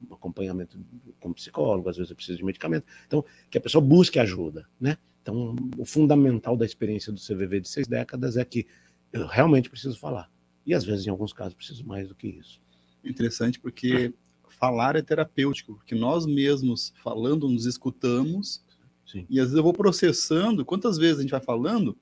[0.10, 0.77] um acompanhamento
[1.19, 2.86] como psicólogo, às vezes eu preciso de medicamento.
[3.08, 4.97] Então, que a pessoa busque ajuda, né?
[5.21, 8.67] Então, o fundamental da experiência do CVV de seis décadas é que
[9.12, 10.29] eu realmente preciso falar.
[10.65, 12.62] E às vezes, em alguns casos, preciso mais do que isso.
[13.03, 14.13] Interessante, porque
[14.49, 18.63] falar é terapêutico, porque nós mesmos falando nos escutamos.
[19.05, 19.25] Sim.
[19.29, 20.65] E às vezes eu vou processando.
[20.65, 21.97] Quantas vezes a gente vai falando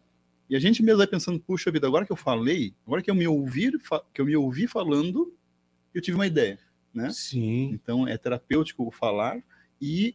[0.50, 3.16] e a gente mesmo vai pensando, puxa vida, agora que eu falei, agora que eu
[3.16, 3.72] me ouvi,
[4.14, 5.34] que eu me ouvi falando,
[5.94, 6.60] eu tive uma ideia,
[6.94, 7.10] né?
[7.10, 7.72] Sim.
[7.72, 9.42] Então é terapêutico o falar
[9.82, 10.14] e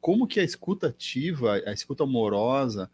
[0.00, 2.90] como que a escuta ativa, a escuta amorosa,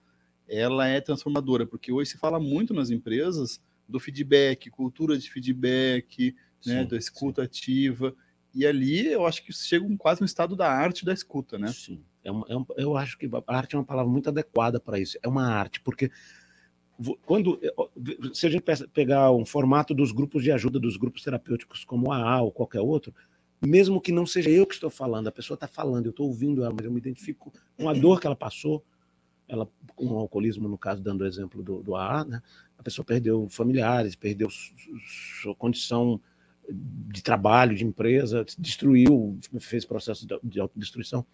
[0.49, 6.35] ela é transformadora, porque hoje se fala muito nas empresas do feedback, cultura de feedback,
[6.65, 7.47] né, sim, da escuta sim.
[7.47, 8.15] ativa.
[8.55, 11.69] E ali eu acho que chega um, quase um estado da arte da escuta, né?
[11.69, 12.03] Sim.
[12.27, 15.19] É uma, é um, eu acho que arte é uma palavra muito adequada para isso.
[15.23, 16.11] É uma arte, porque
[17.25, 17.61] quando
[18.33, 22.17] se a gente pegar um formato dos grupos de ajuda, dos grupos terapêuticos como a
[22.17, 23.15] AA ou qualquer outro,
[23.65, 26.65] mesmo que não seja eu que estou falando, a pessoa está falando, eu estou ouvindo
[26.65, 28.83] ela, mas eu me identifico com a dor que ela passou,
[29.49, 32.43] ela com o alcoolismo, no caso, dando o exemplo do, do AA, né?
[32.79, 36.21] a pessoa perdeu familiares, perdeu sua condição
[36.69, 41.25] de trabalho, de empresa, destruiu, fez processo de autodestruição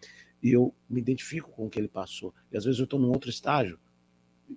[0.42, 2.35] e eu me identifico com o que ele passou.
[2.50, 3.78] E às vezes eu estou num outro estágio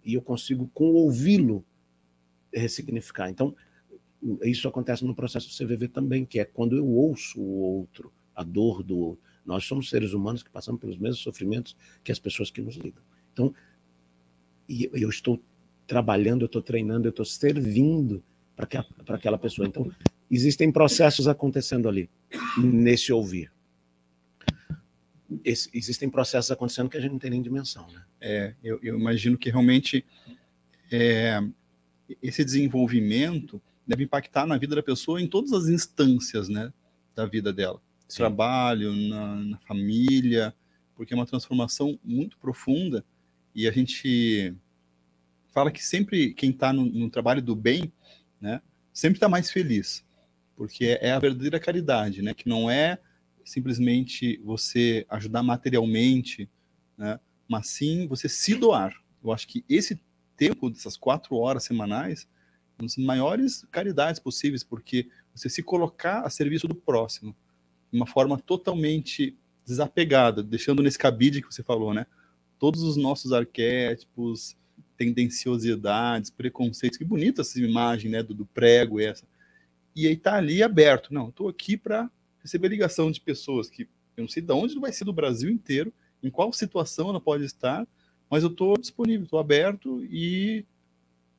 [0.03, 1.63] e eu consigo, com ouvi-lo,
[2.51, 3.29] ressignificar.
[3.29, 3.55] Então,
[4.41, 8.43] isso acontece no processo do CVV também, que é quando eu ouço o outro, a
[8.43, 9.23] dor do outro.
[9.45, 13.03] Nós somos seres humanos que passamos pelos mesmos sofrimentos que as pessoas que nos ligam.
[13.31, 13.53] Então,
[14.67, 15.39] eu estou
[15.85, 18.23] trabalhando, eu estou treinando, eu estou servindo
[18.55, 18.67] para
[19.15, 19.67] aquela pessoa.
[19.67, 19.91] Então,
[20.31, 22.09] existem processos acontecendo ali,
[22.57, 23.54] nesse ouvir
[25.43, 27.87] esse, existem processos acontecendo que a gente não tem nem dimensão.
[27.91, 28.03] Né?
[28.21, 30.05] É, eu, eu imagino que realmente
[30.91, 31.41] é,
[32.21, 36.71] esse desenvolvimento deve impactar na vida da pessoa em todas as instâncias né,
[37.15, 37.81] da vida dela.
[38.07, 38.17] Sim.
[38.17, 40.53] Trabalho, na, na, família,
[40.95, 43.03] porque é uma transformação muito profunda
[43.53, 44.55] e a gente
[45.53, 47.91] fala que sempre quem está no, no, trabalho do bem,
[48.39, 48.61] né,
[48.93, 50.05] sempre está mais feliz,
[50.55, 52.99] porque é, é a verdadeira caridade, né, que não é
[53.45, 56.49] simplesmente você ajudar materialmente,
[56.97, 57.19] né?
[57.47, 58.93] mas sim você se doar.
[59.23, 60.01] Eu acho que esse
[60.35, 62.27] tempo dessas quatro horas semanais
[62.77, 67.35] é uma das maiores caridades possíveis, porque você se colocar a serviço do próximo
[67.91, 72.05] de uma forma totalmente desapegada, deixando nesse cabide que você falou, né?
[72.59, 74.57] Todos os nossos arquétipos,
[74.97, 79.25] tendenciosidades, preconceitos, que bonita essa imagem, né, do, do prego essa.
[79.95, 81.13] E aí tá ali aberto.
[81.13, 82.09] Não, estou aqui para
[82.45, 85.91] receber ligação de pessoas que eu não sei de onde vai ser do Brasil inteiro,
[86.21, 87.85] em qual situação ela pode estar,
[88.29, 90.63] mas eu estou disponível, estou aberto e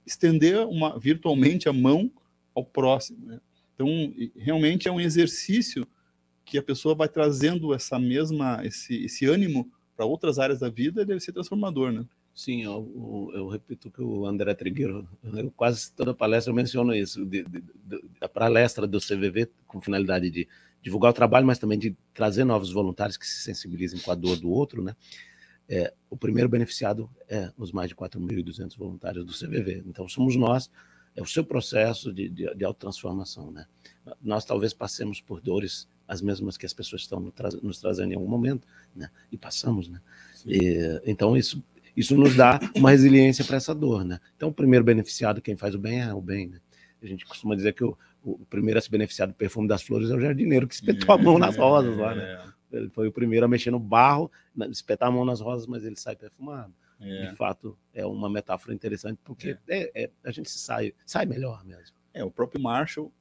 [0.05, 2.11] estender uma, virtualmente a mão
[2.55, 3.25] ao próximo.
[3.25, 3.41] Né?
[3.75, 3.89] Então,
[4.37, 5.87] realmente é um exercício
[6.45, 11.03] que a pessoa vai trazendo essa mesma, esse, esse ânimo para outras áreas da vida
[11.03, 12.05] e deve ser transformador, né?
[12.35, 15.09] Sim, eu, eu, repito que o André Trigueiro,
[15.57, 20.29] quase toda palestra eu menciono isso, de, de, de, a palestra do CVV com finalidade
[20.29, 20.47] de
[20.87, 24.37] divulgar o trabalho, mas também de trazer novos voluntários que se sensibilizem com a dor
[24.37, 24.95] do outro, né?
[25.69, 29.83] É, o primeiro beneficiado é os mais de 4.200 voluntários do CVV.
[29.85, 30.71] Então, somos nós
[31.17, 33.67] é o seu processo de, de, de autotransformação, né?
[34.23, 38.29] Nós talvez passemos por dores as mesmas que as pessoas estão nos trazendo em algum
[38.29, 39.11] momento, né?
[39.33, 40.01] E passamos, né?
[40.47, 41.61] E, então isso
[41.97, 44.21] isso nos dá uma resiliência para essa dor, né?
[44.37, 46.61] Então o primeiro beneficiado quem faz o bem é o bem, né?
[47.03, 47.99] A gente costuma dizer que o,
[48.33, 51.19] o primeiro a se beneficiar do perfume das flores é o jardineiro que espetou a
[51.19, 52.53] mão nas rosas lá, né?
[52.73, 54.31] Ele foi o primeiro a mexer no barro,
[54.71, 56.75] espetar a mão nas rosas, mas ele sai perfumado.
[57.01, 57.27] É.
[57.27, 59.93] De fato, é uma metáfora interessante, porque é.
[59.95, 60.05] é.
[60.05, 61.95] É, a gente sai, sai melhor mesmo.
[62.13, 63.13] É, o próprio Marshall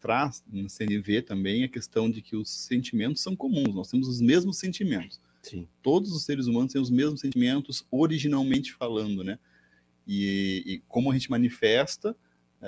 [0.00, 4.20] traz no CNV também a questão de que os sentimentos são comuns, nós temos os
[4.20, 5.20] mesmos sentimentos.
[5.42, 5.68] Sim.
[5.82, 9.38] Todos os seres humanos têm os mesmos sentimentos, originalmente falando, né?
[10.06, 12.16] E, e como a gente manifesta,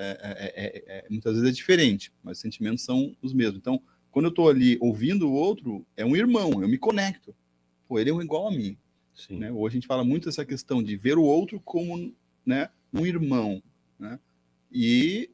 [0.01, 3.59] é, é, é, muitas vezes é diferente, mas os sentimentos são os mesmos.
[3.59, 3.80] Então,
[4.11, 7.34] quando eu estou ali ouvindo o outro, é um irmão, eu me conecto.
[7.88, 8.76] Pô, ele é um igual a mim.
[9.30, 9.51] Né?
[9.51, 13.62] Hoje a gente fala muito essa questão de ver o outro como né, um irmão.
[13.99, 14.18] Né?
[14.70, 15.30] E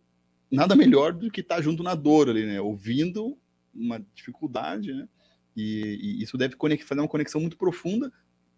[0.51, 2.61] nada melhor do que estar tá junto na dor ali, né?
[2.61, 3.37] ouvindo
[3.75, 5.09] uma dificuldade, né?
[5.57, 8.13] E, e isso deve fazer uma conexão muito profunda,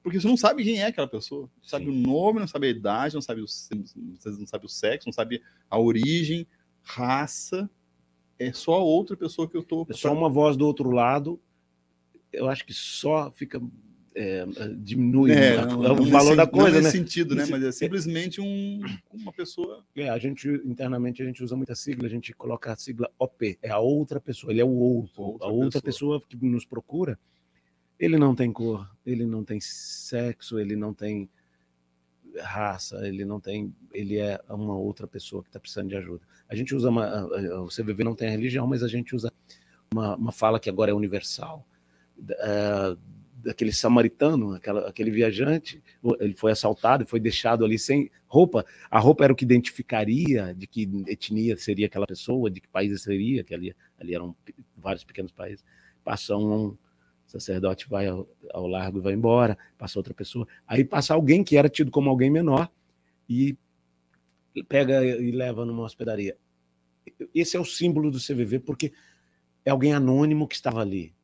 [0.04, 1.50] porque você não sabe quem é aquela pessoa.
[1.56, 5.08] Não sabe o nome, não sabe a idade, não sabe o, não sabe o sexo,
[5.08, 6.46] não sabe a origem,
[6.82, 7.70] raça.
[8.38, 9.86] É só outra pessoa que eu estou.
[9.88, 11.40] É só uma voz do outro lado.
[12.30, 13.58] Eu acho que só fica
[14.14, 14.44] é,
[14.76, 16.90] diminui é, não, o valor nesse, da coisa, não né?
[16.90, 17.46] sentido, né?
[17.48, 18.80] Mas é simplesmente um,
[19.10, 19.82] uma pessoa.
[19.96, 23.58] É, a gente internamente a gente usa muita sigla, a gente coloca a sigla OP,
[23.62, 26.20] é a outra pessoa, ele é o outro, outra a outra pessoa.
[26.20, 27.18] pessoa que nos procura.
[27.98, 31.28] Ele não tem cor, ele não tem sexo, ele não tem
[32.42, 36.22] raça, ele não tem, ele é uma outra pessoa que está precisando de ajuda.
[36.48, 37.24] A gente usa uma,
[37.62, 39.32] o CVV não tem religião, mas a gente usa
[39.92, 41.66] uma, uma fala que agora é universal.
[42.18, 42.98] Uh,
[43.48, 45.82] aquele samaritano, aquela, aquele viajante,
[46.18, 48.64] ele foi assaltado e foi deixado ali sem roupa.
[48.90, 53.02] A roupa era o que identificaria de que etnia seria aquela pessoa, de que país
[53.02, 54.34] seria, que ali, ali eram
[54.76, 55.64] vários pequenos países.
[56.02, 56.76] Passa um
[57.40, 60.46] sacerdote, vai ao, ao largo e vai embora, passa outra pessoa.
[60.66, 62.70] Aí passa alguém que era tido como alguém menor
[63.28, 63.56] e
[64.68, 66.36] pega e leva numa hospedaria.
[67.34, 68.92] Esse é o símbolo do CVV, porque
[69.64, 71.14] é alguém anônimo que estava ali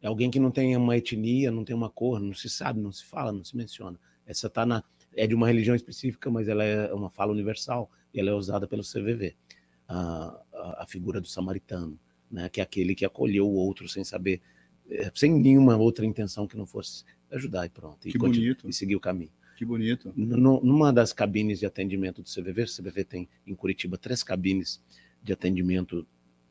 [0.00, 2.92] é alguém que não tem uma etnia, não tem uma cor, não se sabe, não
[2.92, 3.98] se fala, não se menciona.
[4.24, 4.82] Essa tá na,
[5.14, 8.68] é de uma religião específica, mas ela é uma fala universal e ela é usada
[8.68, 9.34] pelo CVV.
[9.88, 11.98] A, a, a figura do samaritano,
[12.30, 14.40] né, que é aquele que acolheu o outro sem saber,
[15.14, 18.00] sem nenhuma outra intenção que não fosse ajudar e pronto.
[18.00, 18.68] Que e bonito.
[18.68, 19.30] E seguir o caminho.
[19.56, 20.12] Que bonito.
[20.16, 24.80] No, numa das cabines de atendimento do CVV, o CVV tem em Curitiba três cabines
[25.22, 26.06] de atendimento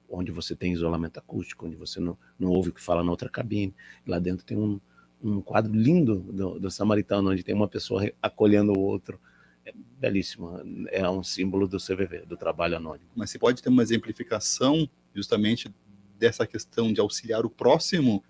[0.10, 3.30] onde você tem isolamento acústico, onde você não, não ouve o que fala na outra
[3.30, 3.74] cabine.
[4.06, 4.80] Lá dentro tem um,
[5.22, 9.20] um quadro lindo do, do Samaritano, onde tem uma pessoa acolhendo o outro.
[9.66, 13.10] É belíssimo, é um símbolo do CVV, do trabalho anônimo.
[13.16, 15.74] Mas você pode ter uma exemplificação justamente
[16.18, 18.24] dessa questão de auxiliar o próximo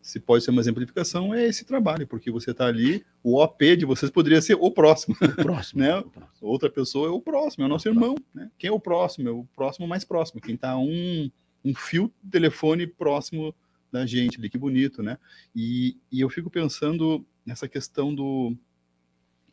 [0.00, 3.84] se pode ser uma exemplificação, é esse trabalho, porque você está ali, o OP de
[3.84, 5.14] vocês poderia ser o próximo.
[5.20, 5.98] O próximo, né?
[5.98, 6.48] O próximo.
[6.48, 8.14] Outra pessoa é o próximo, é o nosso irmão.
[8.32, 8.50] Né?
[8.58, 9.28] Quem é o próximo?
[9.28, 10.40] É o próximo mais próximo.
[10.40, 11.30] Quem está um,
[11.64, 13.54] um fio de telefone próximo
[13.92, 15.18] da gente ali, que bonito, né?
[15.54, 18.56] E, e eu fico pensando nessa questão do,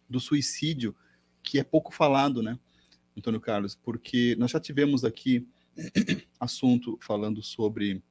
[0.09, 0.95] do suicídio,
[1.41, 2.57] que é pouco falado, né,
[3.17, 3.75] Antônio Carlos?
[3.75, 5.47] Porque nós já tivemos aqui
[6.39, 8.01] assunto falando sobre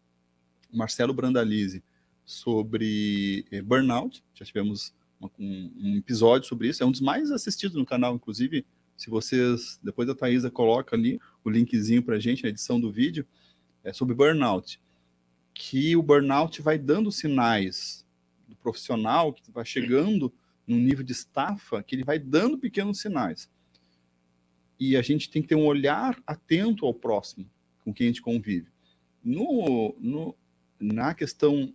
[0.73, 1.83] Marcelo Brandalize,
[2.25, 4.23] sobre eh, burnout.
[4.35, 6.83] Já tivemos uma, um, um, episódio sobre isso.
[6.83, 8.65] É um dos mais assistidos no canal, inclusive.
[8.97, 13.27] Se vocês, depois a Thaisa coloca ali o linkzinho para gente na edição do vídeo,
[13.83, 14.81] é sobre burnout.
[15.53, 18.05] Que o burnout vai dando sinais
[18.49, 20.33] do profissional que vai chegando
[20.67, 23.51] num nível de estafa, que ele vai dando pequenos sinais.
[24.79, 27.49] E a gente tem que ter um olhar atento ao próximo
[27.85, 28.69] com quem a gente convive.
[29.23, 30.37] No, no,
[30.81, 31.73] na questão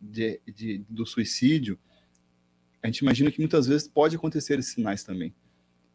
[0.00, 1.78] de, de, do suicídio,
[2.82, 5.34] a gente imagina que muitas vezes pode acontecer esses sinais também.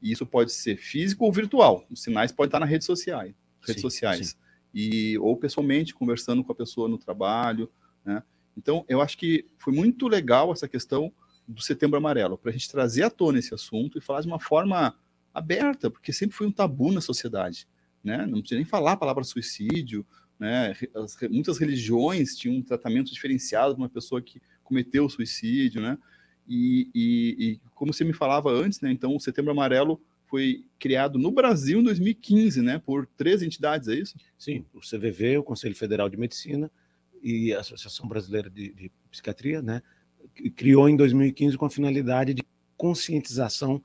[0.01, 1.85] E isso pode ser físico ou virtual.
[1.89, 4.27] Os sinais podem estar nas redes sociais, redes sim, sociais.
[4.29, 4.35] Sim.
[4.73, 7.71] E, ou pessoalmente, conversando com a pessoa no trabalho.
[8.03, 8.23] Né?
[8.57, 11.11] Então, eu acho que foi muito legal essa questão
[11.47, 14.39] do Setembro Amarelo, para a gente trazer à tona esse assunto e falar de uma
[14.39, 14.95] forma
[15.33, 17.67] aberta, porque sempre foi um tabu na sociedade.
[18.03, 18.25] Né?
[18.25, 20.05] Não precisa nem falar a palavra suicídio,
[20.39, 20.73] né?
[20.95, 25.97] As, muitas religiões tinham um tratamento diferenciado para uma pessoa que cometeu o suicídio, né?
[26.47, 28.91] E, e, e, como você me falava antes, né?
[28.91, 32.79] Então, o Setembro Amarelo foi criado no Brasil em 2015, né?
[32.79, 34.15] Por três entidades, é isso?
[34.37, 36.71] Sim, o CVV, o Conselho Federal de Medicina
[37.21, 39.81] e a Associação Brasileira de, de Psiquiatria, né?
[40.55, 42.43] Criou em 2015 com a finalidade de
[42.77, 43.83] conscientização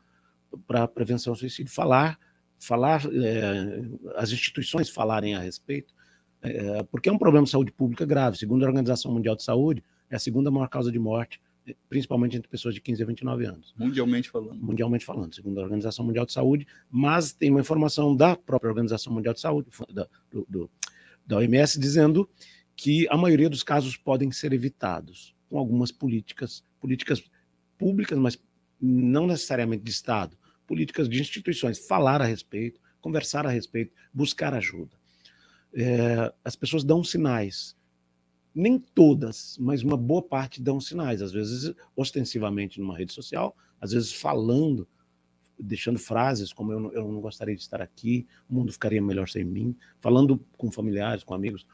[0.67, 2.19] para prevenção ao suicídio, falar
[2.67, 3.83] falar, é,
[4.17, 5.95] as instituições falarem a respeito,
[6.43, 8.37] é, porque é um problema de saúde pública grave.
[8.37, 11.41] Segundo a Organização Mundial de Saúde, é a segunda maior causa de morte,
[11.89, 13.75] principalmente entre pessoas de 15 a 29 anos.
[13.79, 14.63] Mundialmente falando.
[14.63, 19.13] Mundialmente falando, segundo a Organização Mundial de Saúde, mas tem uma informação da própria Organização
[19.13, 20.71] Mundial de Saúde, da, do, do,
[21.27, 22.29] da OMS, dizendo
[22.77, 27.23] que a maioria dos casos podem ser evitados com algumas políticas, políticas
[27.79, 28.39] públicas, mas
[28.81, 30.37] não necessariamente de Estado,
[30.75, 34.91] políticas de instituições, falar a respeito, conversar a respeito, buscar ajuda.
[35.73, 37.77] É, as pessoas dão sinais,
[38.53, 43.93] nem todas, mas uma boa parte dão sinais, às vezes ostensivamente numa rede social, às
[43.93, 44.89] vezes falando,
[45.57, 49.29] deixando frases como eu não, eu não gostaria de estar aqui, o mundo ficaria melhor
[49.29, 51.65] sem mim, falando com familiares, com amigos.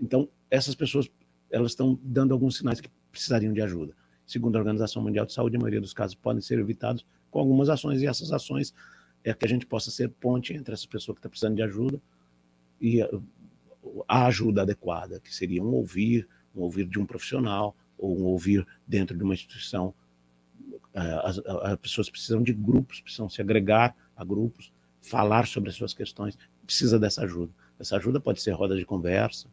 [0.00, 1.10] Então, essas pessoas
[1.50, 3.94] elas estão dando alguns sinais que precisariam de ajuda.
[4.26, 7.68] Segundo a Organização Mundial de Saúde, a maioria dos casos podem ser evitados com algumas
[7.68, 8.74] ações, e essas ações
[9.24, 12.00] é que a gente possa ser ponte entre essa pessoa que está precisando de ajuda
[12.80, 13.02] e
[14.08, 18.66] a, ajuda adequada, que seria um ouvir, um ouvir de um profissional, ou um ouvir
[18.86, 19.94] dentro de uma instituição.
[20.94, 25.76] É, as, as pessoas precisam de grupos, precisam se agregar a grupos, falar sobre as
[25.76, 27.52] suas questões, precisa dessa ajuda.
[27.78, 29.48] Essa ajuda pode ser roda de conversa.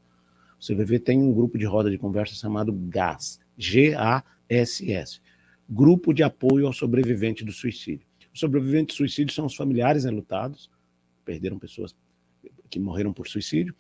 [0.60, 5.22] O CVV tem um grupo de roda de conversa chamado GAS, G-A-S-S,
[5.74, 8.06] Grupo de Apoio ao Sobrevivente do Suicídio.
[8.32, 10.70] Os sobreviventes do suicídio são os familiares enlutados,
[11.26, 11.96] perderam pessoas
[12.70, 13.74] que morreram por suicídio,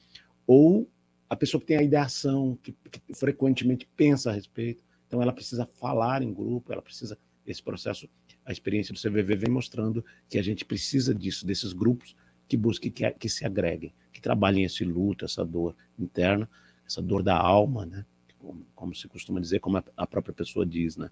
[0.48, 0.90] ou
[1.30, 4.84] a pessoa que tem a ideação, que, que frequentemente pensa a respeito.
[5.08, 7.16] Então, ela precisa falar em grupo, ela precisa.
[7.46, 8.10] Esse processo,
[8.44, 12.16] a experiência do CVV vem mostrando que a gente precisa disso, desses grupos
[12.48, 16.50] que busquem, que, que se agreguem, que trabalhem esse luto, essa dor interna,
[16.88, 18.04] essa dor da alma, né?
[18.44, 21.10] como, como se costuma dizer, como a, a própria pessoa diz, né?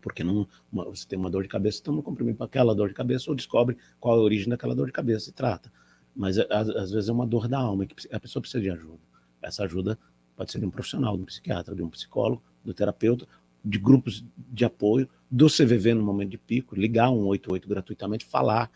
[0.00, 2.88] Porque não, uma, você tem uma dor de cabeça, toma um comprimido para aquela dor
[2.88, 5.72] de cabeça ou descobre qual é a origem daquela dor de cabeça e trata.
[6.14, 9.00] Mas às, às vezes é uma dor da alma que a pessoa precisa de ajuda.
[9.42, 9.98] Essa ajuda
[10.36, 13.26] pode ser de um profissional, de um psiquiatra, de um psicólogo, do terapeuta,
[13.64, 18.70] de grupos de apoio, do CVV no momento de pico, ligar um 188 gratuitamente, falar,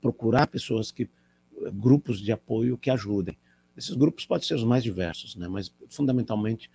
[0.00, 1.08] procurar pessoas que
[1.74, 3.38] grupos de apoio que ajudem.
[3.76, 5.48] Esses grupos podem ser os mais diversos, né?
[5.48, 6.70] mas fundamentalmente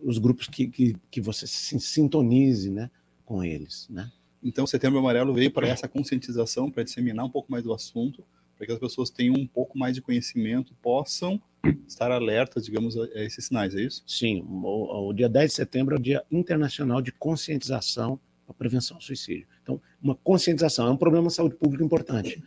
[0.00, 2.90] os grupos que, que, que você se sintonize né,
[3.24, 3.88] com eles.
[3.90, 4.10] Né?
[4.42, 8.24] Então, Setembro Amarelo veio para essa conscientização, para disseminar um pouco mais do assunto,
[8.56, 11.40] para que as pessoas tenham um pouco mais de conhecimento, possam
[11.88, 14.02] estar alertas, digamos, a esses sinais, é isso?
[14.06, 18.96] Sim, o, o dia 10 de setembro é o Dia Internacional de Conscientização para Prevenção
[18.96, 19.46] ao Suicídio.
[19.62, 22.42] Então, uma conscientização é um problema de saúde pública importante.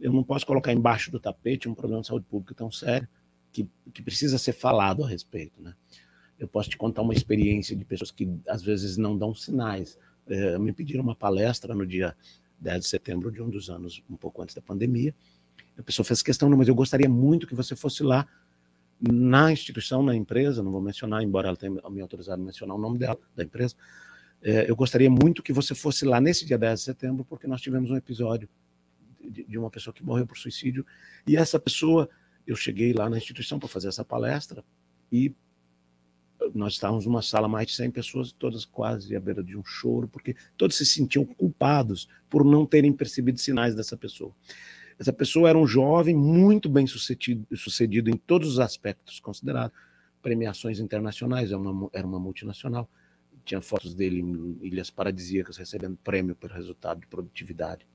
[0.00, 3.08] Eu não posso colocar embaixo do tapete um problema de saúde pública tão sério
[3.52, 5.74] que, que precisa ser falado a respeito, né?
[6.38, 9.96] Eu posso te contar uma experiência de pessoas que às vezes não dão sinais.
[10.28, 12.16] É, me pediram uma palestra no dia
[12.60, 15.14] 10 de setembro de um dos anos, um pouco antes da pandemia.
[15.76, 18.26] A pessoa fez questão, não, mas eu gostaria muito que você fosse lá
[19.00, 22.80] na instituição, na empresa, não vou mencionar, embora ela tenha me autorizado a mencionar o
[22.80, 23.74] nome dela, da empresa.
[24.40, 27.60] É, eu gostaria muito que você fosse lá nesse dia 10 de setembro, porque nós
[27.60, 28.48] tivemos um episódio
[29.20, 30.86] de, de uma pessoa que morreu por suicídio.
[31.26, 32.08] E essa pessoa,
[32.46, 34.64] eu cheguei lá na instituição para fazer essa palestra
[35.10, 35.34] e
[36.54, 40.08] nós estávamos numa sala mais de 100 pessoas, todas quase à beira de um choro,
[40.08, 44.34] porque todos se sentiam culpados por não terem percebido sinais dessa pessoa.
[44.98, 49.76] Essa pessoa era um jovem muito bem sucedido, sucedido em todos os aspectos considerados,
[50.20, 52.88] premiações internacionais, era é uma, era uma multinacional,
[53.44, 57.86] tinha fotos dele em ilhas paradisíacas recebendo prêmio pelo resultado de produtividade.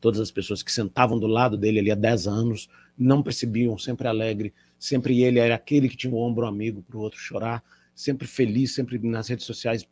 [0.00, 4.08] Todas as pessoas que sentavam do lado dele ali há 10 anos não percebiam, sempre
[4.08, 4.52] alegre,
[4.82, 7.62] Sempre ele era aquele que tinha um ombro amigo para o outro chorar,
[7.94, 9.88] sempre feliz, sempre nas redes sociais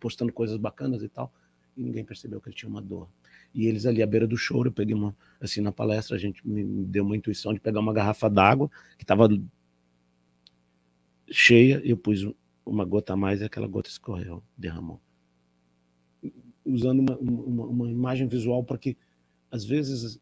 [0.00, 1.30] postando coisas bacanas e tal.
[1.76, 3.06] E ninguém percebeu que ele tinha uma dor.
[3.52, 6.40] E eles ali à beira do choro, eu peguei uma, assim, na palestra, a gente
[6.48, 9.28] me deu uma intuição de pegar uma garrafa d'água que estava
[11.30, 12.26] cheia, eu pus
[12.64, 15.02] uma gota a mais e aquela gota escorreu, derramou.
[16.64, 18.96] Usando uma, uma, uma imagem visual para que,
[19.50, 20.18] às vezes,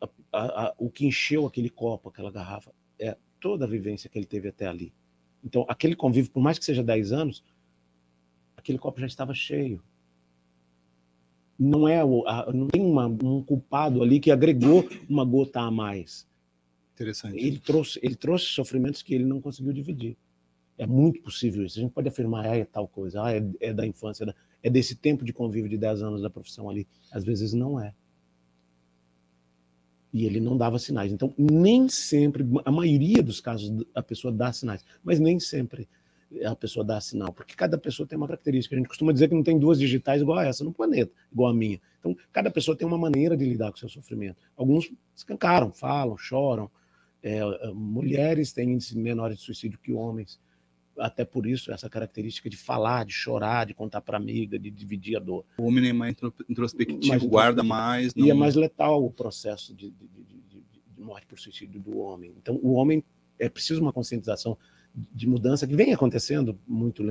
[0.00, 4.18] a, a, a, o que encheu aquele copo, aquela garrafa, é toda a vivência que
[4.18, 4.92] ele teve até ali.
[5.44, 7.44] Então, aquele convívio, por mais que seja 10 anos,
[8.56, 9.82] aquele copo já estava cheio.
[11.58, 15.70] Não é o, a, não tem uma, um culpado ali que agregou uma gota a
[15.70, 16.26] mais.
[16.94, 17.36] Interessante.
[17.36, 20.16] Ele trouxe, ele trouxe sofrimentos que ele não conseguiu dividir.
[20.76, 21.78] É muito possível isso.
[21.78, 24.34] A gente pode afirmar, ah, é tal coisa, ah, é, é da infância, é, da,
[24.62, 26.86] é desse tempo de convívio de 10 anos da profissão ali.
[27.10, 27.92] Às vezes não é
[30.12, 31.12] e ele não dava sinais.
[31.12, 35.88] Então, nem sempre, a maioria dos casos, a pessoa dá sinais, mas nem sempre.
[36.44, 38.74] a pessoa dá sinal, porque cada pessoa tem uma característica.
[38.74, 41.50] A gente costuma dizer que não tem duas digitais igual a essa no planeta, igual
[41.50, 41.80] a minha.
[41.98, 44.36] Então, cada pessoa tem uma maneira de lidar com o seu sofrimento.
[44.56, 46.70] Alguns escancaram, falam, choram.
[47.22, 50.38] É, é mulheres têm índice menor de suicídio que homens.
[50.98, 55.16] Até por isso, essa característica de falar, de chorar, de contar para amiga, de dividir
[55.16, 55.44] a dor.
[55.58, 56.16] O homem é mais
[56.48, 58.14] introspectivo, mais guarda mais.
[58.14, 58.26] Não...
[58.26, 60.08] E é mais letal o processo de, de,
[60.48, 60.62] de,
[60.96, 62.34] de morte por suicídio do homem.
[62.36, 63.04] Então, o homem
[63.38, 64.58] é preciso uma conscientização
[65.12, 67.04] de mudança que vem acontecendo muito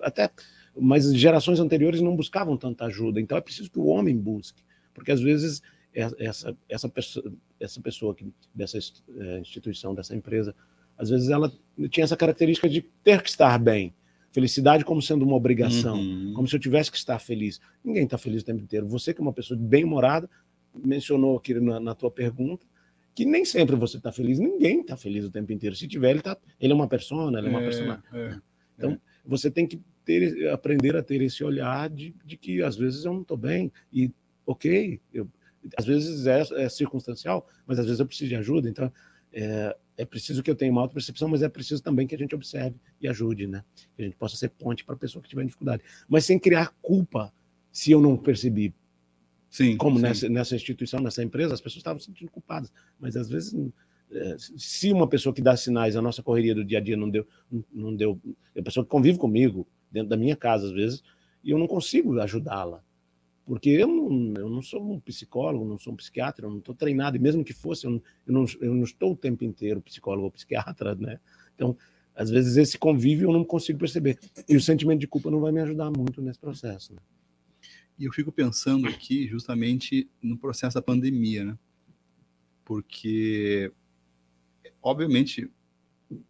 [0.00, 0.30] até
[0.76, 4.62] mas gerações anteriores não buscavam tanta ajuda então é preciso que o homem busque
[4.94, 5.60] porque às vezes
[5.92, 10.54] essa essa pessoa essa pessoa que dessa é, instituição dessa empresa
[10.96, 11.52] às vezes ela
[11.90, 13.94] tinha essa característica de ter que estar bem
[14.32, 16.32] felicidade como sendo uma obrigação uhum.
[16.34, 19.20] como se eu tivesse que estar feliz ninguém está feliz o tempo inteiro você que
[19.20, 20.28] é uma pessoa bem humorada
[20.74, 22.66] mencionou aqui na, na tua pergunta
[23.14, 25.76] que nem sempre você está feliz, ninguém está feliz o tempo inteiro.
[25.76, 28.02] Se tiver, ele, tá, ele é uma persona, ele é uma é, personagem.
[28.12, 28.38] É,
[28.76, 28.98] então, é.
[29.24, 33.12] você tem que ter, aprender a ter esse olhar de, de que às vezes eu
[33.12, 34.12] não estou bem, e
[34.44, 35.28] ok, eu,
[35.76, 38.68] às vezes é, é, circunstancial, mas às vezes eu preciso de ajuda.
[38.68, 38.92] Então,
[39.32, 42.34] é, é preciso que eu tenha uma auto-percepção, mas é preciso também que a gente
[42.34, 43.64] observe e ajude, né?
[43.96, 45.82] Que a gente possa ser ponte para a pessoa que tiver dificuldade.
[46.08, 47.32] Mas sem criar culpa
[47.70, 48.74] se eu não percebi
[49.54, 50.02] Sim, Como sim.
[50.02, 52.72] Nessa, nessa instituição, nessa empresa, as pessoas estavam se sentindo culpadas.
[52.98, 53.54] Mas às vezes,
[54.10, 57.08] é, se uma pessoa que dá sinais, a nossa correria do dia a dia não
[57.08, 57.24] deu,
[57.72, 58.20] não deu,
[58.52, 61.04] é a pessoa que convive comigo dentro da minha casa às vezes,
[61.44, 62.82] e eu não consigo ajudá-la.
[63.46, 66.74] Porque eu não, eu não sou um psicólogo, não sou um psiquiatra, eu não estou
[66.74, 69.82] treinado, e mesmo que fosse, eu não, eu não, eu não estou o tempo inteiro
[69.82, 71.20] psicólogo ou psiquiatra, né?
[71.54, 71.76] Então,
[72.14, 74.18] às vezes esse convívio eu não consigo perceber.
[74.48, 76.94] E o sentimento de culpa não vai me ajudar muito nesse processo.
[76.94, 77.00] Né?
[77.98, 81.58] E eu fico pensando aqui justamente no processo da pandemia, né?
[82.64, 83.70] Porque,
[84.82, 85.50] obviamente,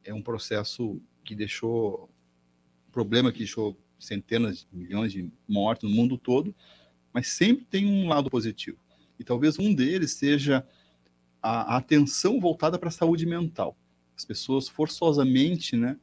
[0.02, 2.10] é um processo que deixou
[2.90, 6.54] problema que deixou centenas de milhões de mortos no mundo todo,
[7.14, 8.76] mas sempre tem um lado positivo.
[9.18, 10.66] E talvez um deles seja
[11.40, 13.76] a, atenção voltada para a saúde mental.
[14.16, 15.96] As pessoas forçosamente, né,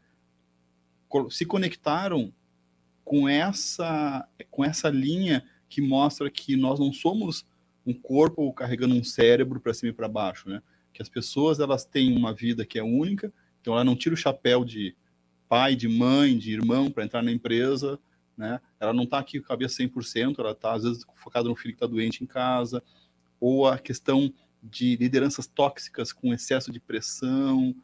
[1.29, 2.33] se conectaram
[3.03, 7.45] com essa, com essa linha que mostra que nós não somos
[7.85, 10.61] um corpo carregando um cérebro para cima e para baixo, né?
[10.93, 14.17] Que as pessoas elas têm uma vida que é única, então ela não tira o
[14.17, 14.95] chapéu de
[15.49, 17.99] pai, de mãe, de irmão para entrar na empresa,
[18.41, 18.59] né?
[18.79, 21.75] Ela não está aqui com a cabeça 100%, ela está às vezes focada no filho
[21.75, 22.83] que está doente em casa,
[23.39, 24.33] ou a questão
[24.63, 27.75] de lideranças tóxicas com excesso de pressão,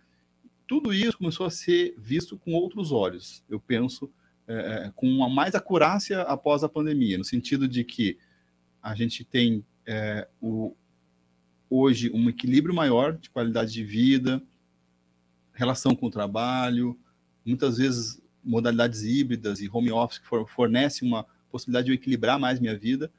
[0.67, 3.43] tudo isso começou a ser visto com outros olhos.
[3.47, 4.11] Eu penso
[4.47, 4.53] é,
[4.87, 8.17] é, com uma mais acurácia após a pandemia, no sentido de que
[8.81, 10.75] a gente tem é, o,
[11.69, 14.41] hoje um equilíbrio maior de qualidade de vida,
[15.53, 16.99] relação com o trabalho,
[17.45, 22.59] muitas vezes modalidades híbridas e home office que fornecem uma possibilidade de eu equilibrar mais
[22.59, 23.11] minha vida,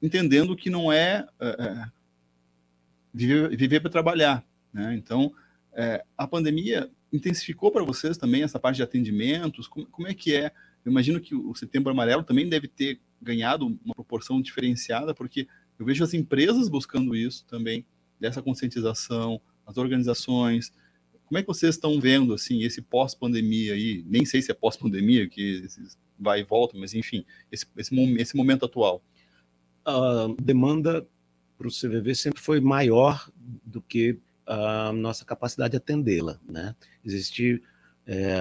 [0.00, 1.90] entendendo que não é, é, é
[3.12, 4.44] viver, viver para trabalhar.
[4.72, 4.94] Né?
[4.94, 5.32] Então,
[5.72, 9.66] é, a pandemia intensificou para vocês também essa parte de atendimentos?
[9.68, 10.52] Como, como é que é?
[10.84, 15.46] Eu imagino que o Setembro Amarelo também deve ter ganhado uma proporção diferenciada, porque
[15.78, 17.86] eu vejo as empresas buscando isso também,
[18.18, 20.72] dessa conscientização, as organizações.
[21.32, 24.04] Como é que vocês estão vendo assim esse pós-pandemia aí?
[24.06, 25.66] Nem sei se é pós-pandemia, que
[26.18, 29.02] vai e volta, mas enfim, esse, esse, esse momento atual.
[29.82, 31.08] A demanda
[31.56, 33.30] para o CVV sempre foi maior
[33.64, 36.76] do que a nossa capacidade de atendê-la, né?
[37.02, 37.62] Existe
[38.06, 38.38] é,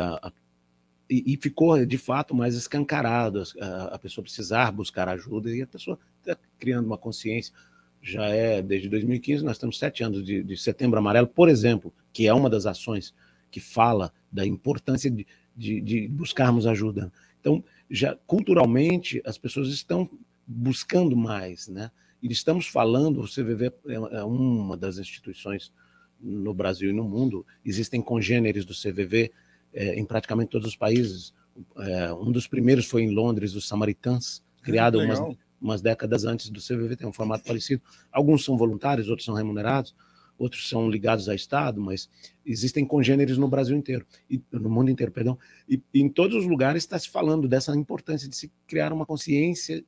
[1.10, 5.68] e, e, ficou de fato mais escancarado a, a, pessoa precisar buscar ajuda e a
[5.68, 7.54] pessoa está criando uma consciência.
[8.02, 12.28] Já é desde 2015, nós temos sete anos de, de, Setembro Amarelo, por exemplo, que
[12.28, 13.14] é uma das ações
[13.52, 17.12] que fala da importância de, de, de buscarmos ajuda.
[17.40, 20.10] Então, já culturalmente as pessoas estão
[20.48, 21.92] buscando mais, né?
[22.22, 25.72] E estamos falando, o CVV é, é uma das instituições
[26.20, 27.46] no Brasil e no mundo.
[27.66, 29.32] Existem congêneres do CVV
[29.74, 31.34] é, em praticamente todos os países.
[31.78, 35.20] É, um dos primeiros foi em Londres, os Samaritans, criado umas,
[35.62, 37.82] umas, décadas antes do CVV, tem um formato parecido.
[38.12, 39.96] Alguns são voluntários, outros são remunerados,
[40.38, 42.10] outros são ligados ao Estado, mas
[42.46, 45.38] existem congêneres no Brasil inteiro, e, no mundo inteiro, perdão.
[45.70, 49.06] E, e em todos os lugares está se falando dessa importância de se criar uma
[49.06, 49.84] consciência,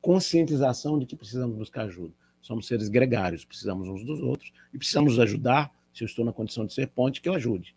[0.00, 2.12] conscientização de que precisamos buscar ajuda.
[2.40, 5.72] Somos seres gregários, precisamos uns dos outros e precisamos ajudar.
[5.94, 7.74] Se eu estou na condição de ser ponte, que eu ajude,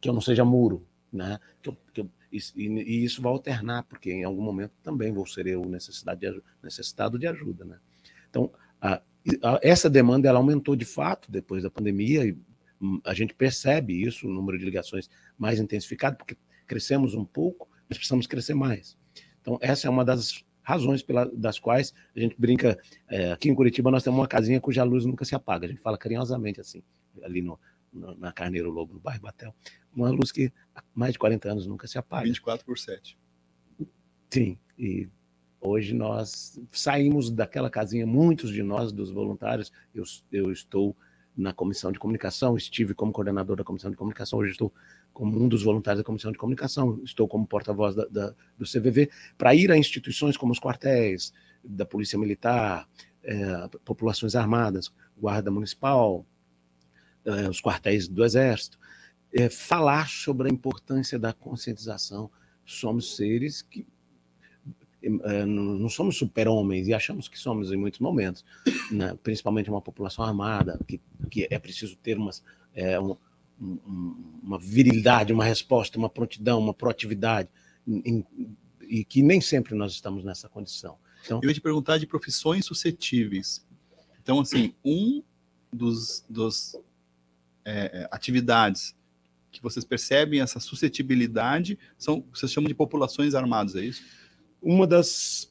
[0.00, 1.38] que eu não seja muro, né?
[1.60, 5.26] Que eu, que eu, e, e, isso vai alternar, porque em algum momento também vou
[5.26, 7.78] ser eu necessidade de, necessitado de ajuda, né?
[8.30, 9.02] Então, a,
[9.42, 12.36] a, essa demanda ela aumentou de fato depois da pandemia e
[12.80, 17.68] hum, a gente percebe isso, o número de ligações mais intensificado, porque crescemos um pouco,
[17.88, 18.96] mas precisamos crescer mais.
[19.40, 22.78] Então, essa é uma das razões pela, das quais a gente brinca.
[23.08, 25.66] É, aqui em Curitiba, nós temos uma casinha cuja luz nunca se apaga.
[25.66, 26.82] A gente fala carinhosamente assim,
[27.22, 27.58] ali no,
[27.92, 29.54] no na Carneiro Lobo, no bairro Batel.
[29.94, 32.24] Uma luz que há mais de 40 anos nunca se apaga.
[32.24, 33.18] 24 por 7.
[34.30, 35.08] Sim, e
[35.60, 40.96] hoje nós saímos daquela casinha, muitos de nós, dos voluntários, eu, eu estou
[41.36, 44.72] na comissão de comunicação, estive como coordenador da comissão de comunicação, hoje estou
[45.12, 49.10] como um dos voluntários da comissão de comunicação, estou como porta-voz da, da, do CVV,
[49.36, 51.32] para ir a instituições como os quartéis
[51.62, 52.88] da Polícia Militar,
[53.22, 56.26] é, populações armadas, Guarda Municipal,
[57.24, 58.78] é, os quartéis do Exército,
[59.32, 62.30] é, falar sobre a importância da conscientização.
[62.64, 63.86] Somos seres que
[65.02, 68.44] é, não somos super-homens e achamos que somos em muitos momentos,
[68.90, 69.18] né?
[69.22, 73.16] principalmente uma população armada, que, que é preciso ter umas, é, um,
[73.60, 77.48] um, uma virilidade, uma resposta, uma prontidão, uma proatividade,
[77.86, 78.24] em,
[78.82, 80.96] e que nem sempre nós estamos nessa condição.
[81.24, 83.66] Então, Eu ia te perguntar de profissões suscetíveis.
[84.22, 85.22] Então, assim, um
[85.72, 86.76] dos, dos
[87.64, 88.94] é, é atividades
[89.52, 94.02] que vocês percebem essa suscetibilidade são, vocês chamam de populações armadas, é isso?
[94.62, 95.50] uma das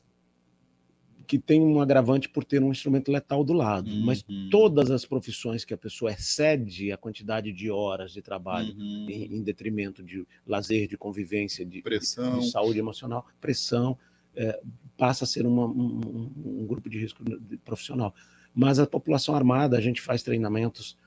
[1.28, 4.02] que tem um agravante por ter um instrumento letal do lado, uhum.
[4.04, 9.08] mas todas as profissões que a pessoa excede a quantidade de horas de trabalho uhum.
[9.10, 12.40] em, em, detrimento de lazer, de convivência, de, pressão.
[12.40, 13.98] de saúde emocional, pressão,
[14.36, 14.60] é,
[14.98, 17.24] passa a ser uma, um, um, grupo de risco
[17.64, 18.14] profissional.
[18.54, 20.98] Mas a população armada, a gente faz treinamentos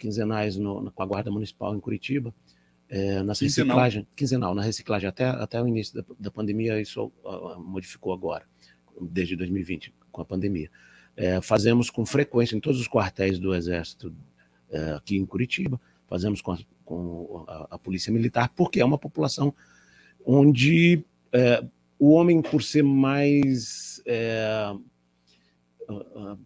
[0.00, 2.34] quinzenais no, com a Guarda Municipal em Curitiba,
[2.88, 7.60] é, na reciclagem, quinzenal, na reciclagem, até, até o início da, da pandemia, isso uh,
[7.60, 8.44] modificou agora,
[9.00, 10.70] desde 2020, com a pandemia.
[11.16, 14.12] É, fazemos com frequência em todos os quartéis do Exército
[14.70, 18.98] é, aqui em Curitiba, fazemos com a, com a, a, Polícia Militar, porque é uma
[18.98, 19.54] população
[20.24, 21.04] onde
[22.00, 24.02] o homem, por ser mais.
[24.06, 24.82] Uh,
[25.92, 26.38] uh,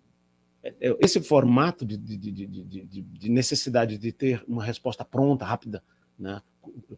[1.01, 5.83] esse formato de, de, de, de, necessidade de ter uma resposta pronta, rápida,
[6.19, 6.41] né?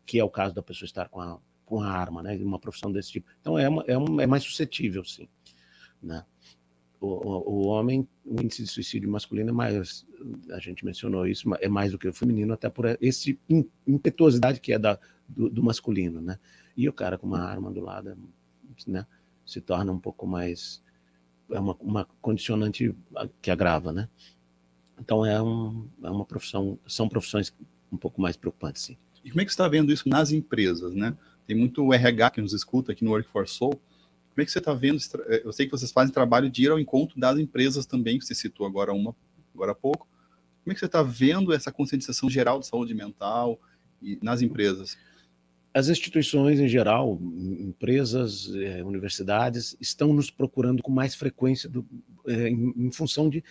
[0.04, 2.36] que é o caso da pessoa estar com a, com a arma, né?
[2.36, 3.28] uma profissão desse tipo.
[3.40, 5.28] Então é, uma, é, uma, é mais suscetível, sim.
[6.00, 6.24] Né?
[7.00, 10.06] O, o, o, homem, o índice de suicídio masculino é mais,
[10.50, 13.38] a gente mencionou isso, é mais do que o feminino, até por esse
[13.86, 14.98] impetuosidade que é da,
[15.28, 16.38] do, do masculino, né?
[16.76, 18.16] E o cara com uma arma do lado,
[18.86, 19.06] né?
[19.44, 20.82] Se torna um pouco mais,
[21.50, 22.94] é uma, uma condicionante
[23.40, 24.08] que agrava, né?
[24.98, 27.52] Então é, um, é uma profissão, são profissões
[27.90, 28.96] um pouco mais preocupantes, sim.
[29.24, 31.16] E como é que você está vendo isso nas empresas, né?
[31.46, 33.72] Tem muito RH que nos escuta aqui no Workforce Soul.
[33.72, 35.00] Como é que você está vendo?
[35.28, 38.24] Eh, eu sei que vocês fazem trabalho de ir ao encontro das empresas também, que
[38.24, 39.14] você citou agora uma,
[39.54, 40.08] agora há pouco.
[40.62, 43.60] Como é que você está vendo essa conscientização geral de saúde mental
[44.02, 44.98] e, nas empresas?
[45.76, 47.20] As instituições em geral,
[47.60, 51.86] empresas, eh, universidades, estão nos procurando com mais frequência do,
[52.26, 53.44] eh, em, função de,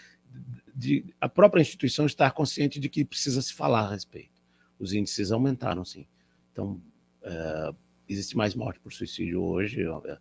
[0.76, 4.36] de a própria instituição estar consciente de que precisa se falar a respeito
[4.80, 6.06] os índices aumentaram, sim.
[6.52, 6.82] Então,
[7.22, 7.74] é,
[8.08, 10.20] existe mais morte por suicídio hoje, é,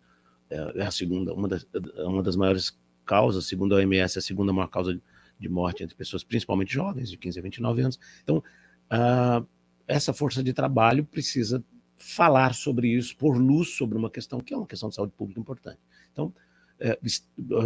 [0.49, 1.65] é, é, a segunda, uma das,
[1.97, 4.99] uma das maiores causas, segundo a OMS, a segunda maior causa
[5.39, 7.99] de morte entre pessoas, principalmente jovens, de 15 a 29 anos.
[8.23, 9.45] Então, uh,
[9.87, 11.63] essa força de trabalho precisa
[11.97, 15.39] falar sobre isso, pôr luz sobre uma questão que é uma questão de saúde pública
[15.39, 15.79] importante.
[16.11, 16.33] Então,
[16.79, 16.99] é,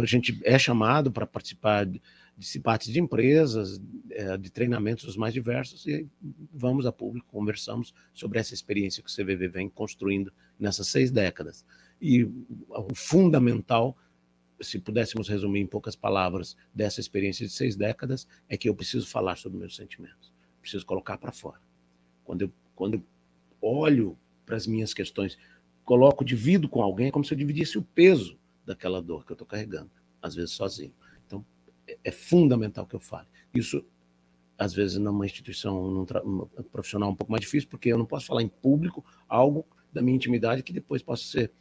[0.00, 2.00] a gente é chamado para participar de,
[2.36, 6.06] de de empresas, é, de treinamentos os mais diversos, e
[6.52, 11.64] vamos a público, conversamos sobre essa experiência que o CVV vem construindo nessas seis décadas.
[12.00, 13.96] E o fundamental,
[14.60, 19.08] se pudéssemos resumir em poucas palavras, dessa experiência de seis décadas, é que eu preciso
[19.08, 21.60] falar sobre meus sentimentos, preciso colocar para fora.
[22.24, 23.04] Quando eu, quando eu
[23.60, 25.38] olho para as minhas questões,
[25.84, 29.34] coloco, divido com alguém, é como se eu dividisse o peso daquela dor que eu
[29.34, 29.90] estou carregando,
[30.22, 30.92] às vezes sozinho.
[31.26, 31.44] Então,
[31.86, 33.26] é, é, fundamental que eu fale.
[33.54, 33.84] Isso,
[34.56, 36.04] às vezes, numa instituição num
[36.70, 40.16] profissional um pouco mais difícil, porque eu não posso falar em público algo da minha
[40.16, 41.52] intimidade que depois possa ser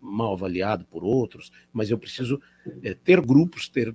[0.00, 2.40] mal avaliado por outros, mas eu preciso
[2.82, 3.94] é, ter grupos, ter,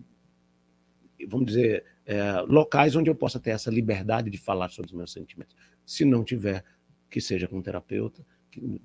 [1.28, 5.12] vamos dizer, é, locais onde eu possa ter essa liberdade de falar sobre os meus
[5.12, 5.56] sentimentos.
[5.86, 6.64] Se não tiver,
[7.12, 8.26] que seja com um terapeuta,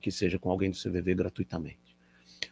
[0.01, 1.97] que, seja com alguém do CVV gratuitamente.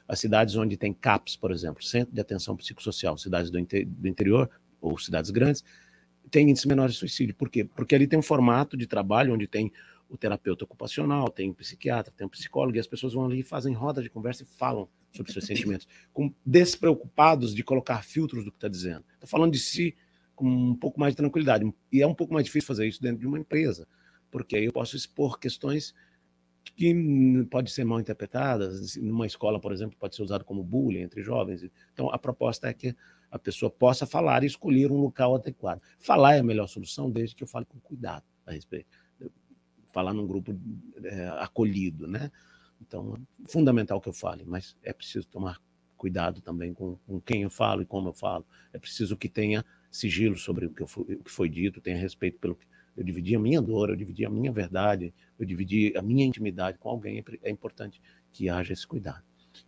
[0.09, 4.09] As cidades onde tem CAPS, por exemplo, Centro de Atenção Psicossocial, cidades do, inter, do
[4.09, 4.49] interior
[4.81, 5.65] ou cidades grandes,
[6.31, 7.35] tem índice menor de suicídio.
[7.35, 7.65] Por quê?
[7.65, 9.71] Porque ali tem um formato de trabalho onde tem
[10.09, 13.43] o terapeuta ocupacional, tem o psiquiatra, tem o psicólogo, e as pessoas vão ali e
[13.43, 18.51] fazem roda de conversa e falam sobre seus sentimentos, com despreocupados de colocar filtros do
[18.51, 19.05] que está dizendo.
[19.15, 19.95] Está falando de si
[20.35, 21.73] com um pouco mais de tranquilidade.
[21.93, 23.87] E é um pouco mais difícil fazer isso dentro de uma empresa,
[24.35, 25.95] porque aí eu posso expor questões
[26.65, 26.93] que
[27.53, 28.69] pode ser mal interpretada.
[29.01, 31.65] Numa escola, por exemplo, pode ser usado como bullying entre jovens.
[31.93, 32.97] Então, a proposta é que
[33.31, 35.81] a pessoa possa falar e escolher um local adequado.
[36.01, 38.89] Falar é a melhor solução, desde que eu fale com cuidado a respeito.
[39.93, 40.53] Falar num grupo
[41.05, 42.29] é, acolhido, né?
[42.81, 45.61] Então, é fundamental que eu fale, mas é preciso tomar
[45.97, 48.45] cuidado também com, com, quem eu falo e como eu falo.
[48.73, 52.41] É preciso que tenha sigilo sobre o que, fui, o que foi dito, tenha respeito
[52.41, 52.67] pelo que
[52.97, 56.79] eu dividi a minha dor, eu dividi a minha verdade, eu dividi a minha intimidade
[56.79, 57.19] com alguém.
[57.19, 59.23] É, é importante que haja esse cuidado.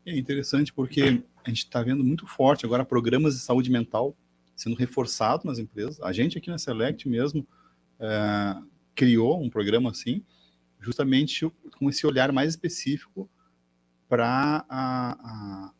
[0.04, 4.16] É interessante porque a gente está vendo muito forte agora programas de saúde mental
[4.54, 6.00] sendo reforçados nas empresas.
[6.00, 7.46] A gente aqui na Select mesmo
[8.00, 8.56] é,
[8.94, 10.24] criou um programa assim,
[10.80, 13.28] justamente com esse olhar mais específico
[14.08, 14.64] para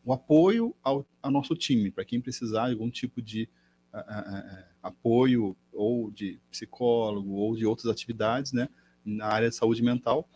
[0.03, 3.49] o apoio ao, ao, nosso time, para quem precisar de algum tipo de
[3.91, 8.67] a, a, a, apoio ou de psicólogo ou de outras atividades, né,
[9.05, 10.27] na área de saúde mental.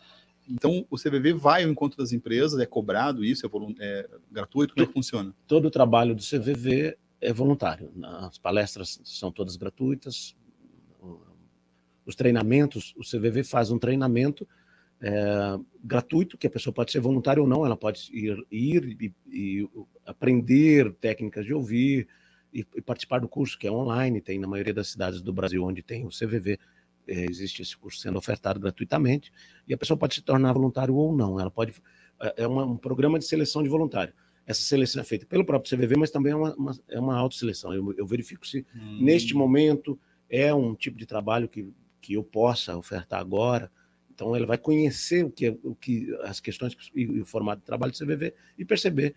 [0.49, 4.83] Então, o CVV vai ao encontro das empresas, é cobrado isso, é, é gratuito, como
[4.83, 5.33] é que funciona?
[5.47, 7.91] Todo o trabalho do CVV é voluntário.
[8.03, 10.35] As palestras são todas gratuitas,
[12.05, 14.47] os treinamentos, o CVV faz um treinamento
[14.99, 19.13] é, gratuito, que a pessoa pode ser voluntária ou não, ela pode ir, ir e,
[19.27, 19.69] e
[20.05, 22.07] aprender técnicas de ouvir
[22.53, 25.63] e, e, participar do curso, que é online, tem na maioria das cidades do Brasil
[25.63, 26.59] onde tem o CVV,
[27.07, 29.31] é, existe esse curso sendo ofertado gratuitamente,
[29.67, 31.73] e a pessoa pode se tornar voluntário ou não, ela pode,
[32.19, 34.13] é, é uma, um programa de seleção de voluntário.
[34.45, 37.73] Essa seleção é feita pelo próprio CVV, mas também é uma, uma é uma autoseleção.
[37.73, 38.99] Eu, eu verifico se hum.
[39.01, 39.99] neste momento
[40.29, 41.71] é um tipo de trabalho que,
[42.01, 43.71] que eu possa ofertar agora,
[44.21, 47.91] então, ele vai conhecer o que, o que as questões e o formato de trabalho
[47.91, 49.15] do CVV e perceber,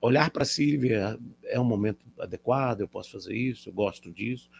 [0.00, 4.50] olhar para si ver, é um momento adequado, eu posso fazer isso, eu gosto disso,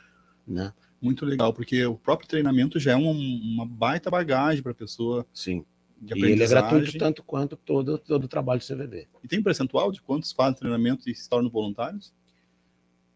[0.46, 0.72] né?
[1.00, 5.26] Muito legal, porque o próprio treinamento já é uma, uma baita bagagem para a pessoa.
[5.32, 5.64] Sim.
[6.02, 9.06] e ele é gratuito tanto quanto todo, todo o trabalho do CVV.
[9.22, 12.12] E tem percentual de quantos fazem treinamento e se tornam voluntários?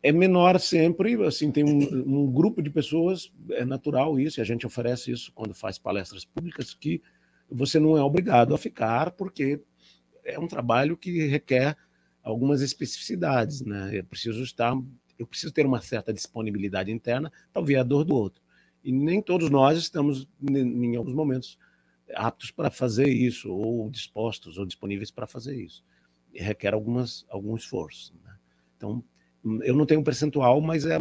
[0.03, 4.45] é menor sempre, assim, tem um, um, grupo de pessoas, é natural isso, e a
[4.45, 7.03] gente oferece isso quando faz palestras públicas, que
[7.51, 9.61] você não é obrigado a ficar, porque
[10.25, 11.77] é um trabalho que requer
[12.23, 13.99] algumas especificidades, né?
[13.99, 14.77] Eu preciso estar,
[15.18, 18.43] eu preciso ter uma certa disponibilidade interna para ver a dor do outro.
[18.83, 21.59] E nem todos nós estamos, em alguns momentos,
[22.14, 25.85] aptos para fazer isso, ou dispostos ou disponíveis para fazer isso.
[26.33, 28.14] E requer algumas, algum esforço.
[28.25, 28.35] Né?
[28.77, 29.05] Então,
[29.62, 30.97] eu não tenho um percentual, mas é,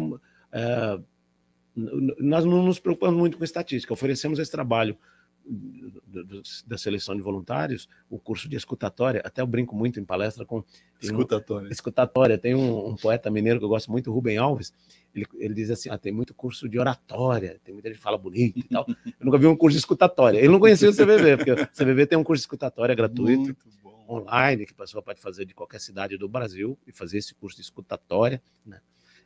[0.52, 1.00] é,
[1.74, 3.92] nós não nos preocupamos muito com estatística.
[3.92, 4.96] Oferecemos esse trabalho
[6.66, 10.62] da seleção de voluntários, o curso de escutatória, até eu brinco muito em palestra com...
[11.00, 11.68] Escutatória.
[11.68, 12.38] Um, escutatória.
[12.38, 14.72] Tem um, um, poeta mineiro que eu gosto muito, Rubem Alves,
[15.14, 18.18] ele, ele diz assim, ah, tem muito curso de oratória, tem muita gente que fala
[18.18, 18.86] bonito e tal.
[19.18, 20.38] Eu nunca vi um curso de escutatória.
[20.38, 23.56] Ele não conhecia o CVV, porque o CVV tem um curso de escutatória gratuito.
[24.08, 27.56] Online, que a pessoa pode fazer de qualquer cidade do Brasil e fazer esse curso
[27.56, 28.42] de escutatória.
[28.66, 28.80] Né?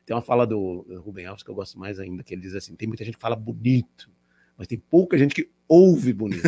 [0.04, 2.76] Tem uma fala do Rubem Alves que eu gosto mais ainda, que ele diz assim:
[2.76, 4.10] tem muita gente que fala bonito,
[4.58, 6.42] mas tem pouca gente que ouve bonito.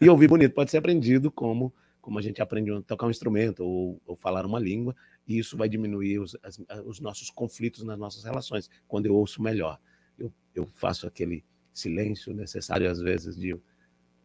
[0.00, 3.64] e ouvir bonito pode ser aprendido como, como a gente aprende a tocar um instrumento
[3.64, 4.94] ou, ou falar uma língua,
[5.26, 9.42] e isso vai diminuir os, as, os nossos conflitos nas nossas relações, quando eu ouço
[9.42, 9.78] melhor.
[10.18, 13.56] Eu, eu faço aquele silêncio necessário, às vezes, de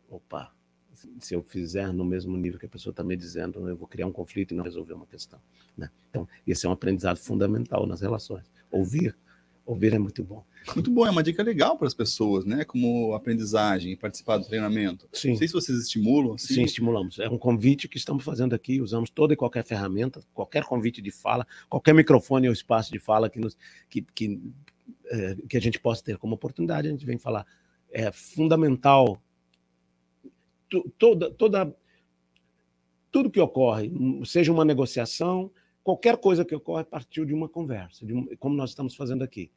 [0.10, 0.52] opa,
[1.20, 4.08] se eu fizer no mesmo nível que a pessoa está me dizendo, eu vou criar
[4.08, 5.40] um conflito e não resolver uma questão.
[5.78, 5.90] Né?
[6.10, 8.52] Então, esse é um aprendizado fundamental nas relações.
[8.72, 9.16] Ouvir,
[9.66, 10.44] ouvir é muito bom.
[10.76, 12.64] Muito bom, é uma dica legal para as pessoas, né?
[12.64, 15.08] Como aprendizagem, participar do treinamento.
[15.12, 15.32] Sim.
[15.32, 16.36] Não sei se vocês estimulam.
[16.36, 16.56] Assim.
[16.56, 17.20] Sim, estimulamos.
[17.20, 18.82] É um convite que estamos fazendo aqui.
[18.82, 23.30] Usamos toda e qualquer ferramenta, qualquer convite de fala, qualquer microfone ou espaço de fala
[23.30, 23.58] que, nos,
[23.90, 24.42] que, que,
[25.08, 26.88] é, que a gente possa ter como oportunidade.
[26.88, 27.46] A gente vem falar.
[27.92, 29.22] É fundamental
[30.98, 31.76] toda, toda,
[33.12, 33.92] tudo que ocorre,
[34.26, 35.52] seja uma negociação,
[35.84, 39.52] qualquer coisa que ocorre partiu de uma conversa, de um, como nós estamos fazendo aqui.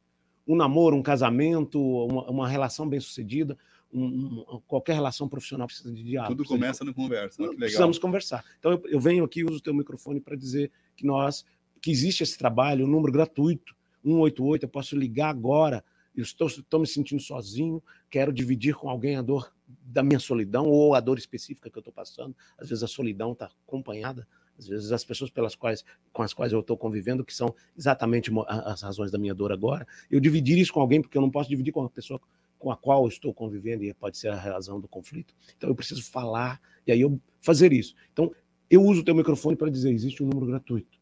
[0.46, 3.56] Um namoro, um casamento, uma, uma relação bem-sucedida,
[3.92, 6.36] um, um, qualquer relação profissional precisa de diálogo.
[6.36, 7.42] Tudo começa no conversa.
[7.42, 7.48] Né?
[7.56, 8.44] Precisamos conversar.
[8.58, 11.44] Então, eu, eu venho aqui, uso o teu microfone para dizer que nós,
[11.80, 13.74] que existe esse trabalho, um número gratuito,
[14.04, 19.16] 188, eu posso ligar agora, eu estou, estou me sentindo sozinho, quero dividir com alguém
[19.16, 22.34] a dor da minha solidão ou a dor específica que eu estou passando.
[22.56, 24.26] Às vezes a solidão está acompanhada,
[24.58, 28.30] às vezes as pessoas pelas quais, com as quais eu estou convivendo, que são exatamente
[28.48, 31.48] as razões da minha dor agora, eu dividir isso com alguém, porque eu não posso
[31.48, 32.20] dividir com uma pessoa
[32.58, 35.34] com a qual eu estou convivendo e pode ser a razão do conflito.
[35.56, 37.94] Então eu preciso falar e aí eu fazer isso.
[38.12, 38.32] Então
[38.70, 40.98] eu uso o teu microfone para dizer: existe um número gratuito,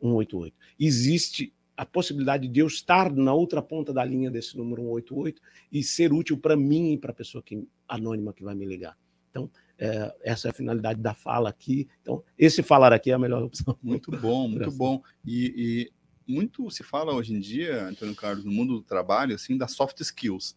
[0.00, 0.56] 188.
[0.78, 5.42] Existe a possibilidade de eu estar na outra ponta da linha desse número 188
[5.72, 8.96] e ser útil para mim e para a pessoa que, anônima que vai me ligar.
[9.30, 11.88] Então, é, essa é a finalidade da fala aqui.
[12.00, 13.76] Então, esse falar aqui é a melhor opção.
[13.82, 15.02] Muito bom, muito bom.
[15.24, 15.90] E,
[16.28, 19.72] e, muito se fala hoje em dia, Antônio Carlos, no mundo do trabalho, assim, das
[19.72, 20.56] soft skills.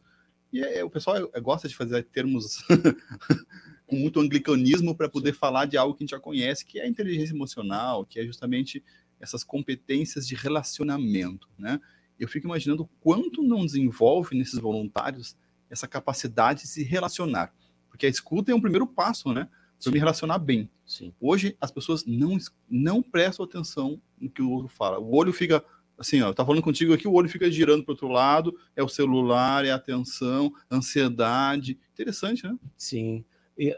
[0.51, 2.63] E é, o pessoal gosta de fazer termos
[3.85, 6.83] com muito anglicanismo para poder falar de algo que a gente já conhece, que é
[6.83, 8.83] a inteligência emocional, que é justamente
[9.19, 11.81] essas competências de relacionamento, né?
[12.19, 15.37] Eu fico imaginando quanto não desenvolve nesses voluntários
[15.69, 17.53] essa capacidade de se relacionar.
[17.97, 19.49] Porque a escuta é um primeiro passo, né?
[19.81, 20.69] Para me relacionar bem.
[20.85, 21.11] Sim.
[21.19, 22.37] Hoje, as pessoas não,
[22.69, 24.99] não prestam atenção no que o outro fala.
[24.99, 25.65] O olho fica,
[25.97, 28.87] assim, ó, tá falando contigo aqui, o olho fica girando para outro lado, é o
[28.87, 31.79] celular, é a atenção, ansiedade.
[31.91, 32.55] Interessante, né?
[32.77, 33.25] Sim.
[33.57, 33.75] E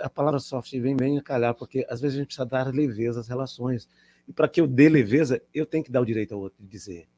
[0.00, 3.18] a palavra soft vem bem a calhar, porque às vezes a gente precisa dar leveza
[3.18, 3.88] às relações.
[4.28, 6.68] E para que eu dê leveza, eu tenho que dar o direito ao outro de
[6.68, 7.08] dizer,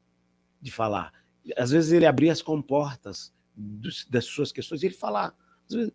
[0.59, 1.13] de falar.
[1.55, 5.35] Às vezes ele abrir as comportas dos, das suas questões e ele falar.
[5.67, 5.93] Às vezes,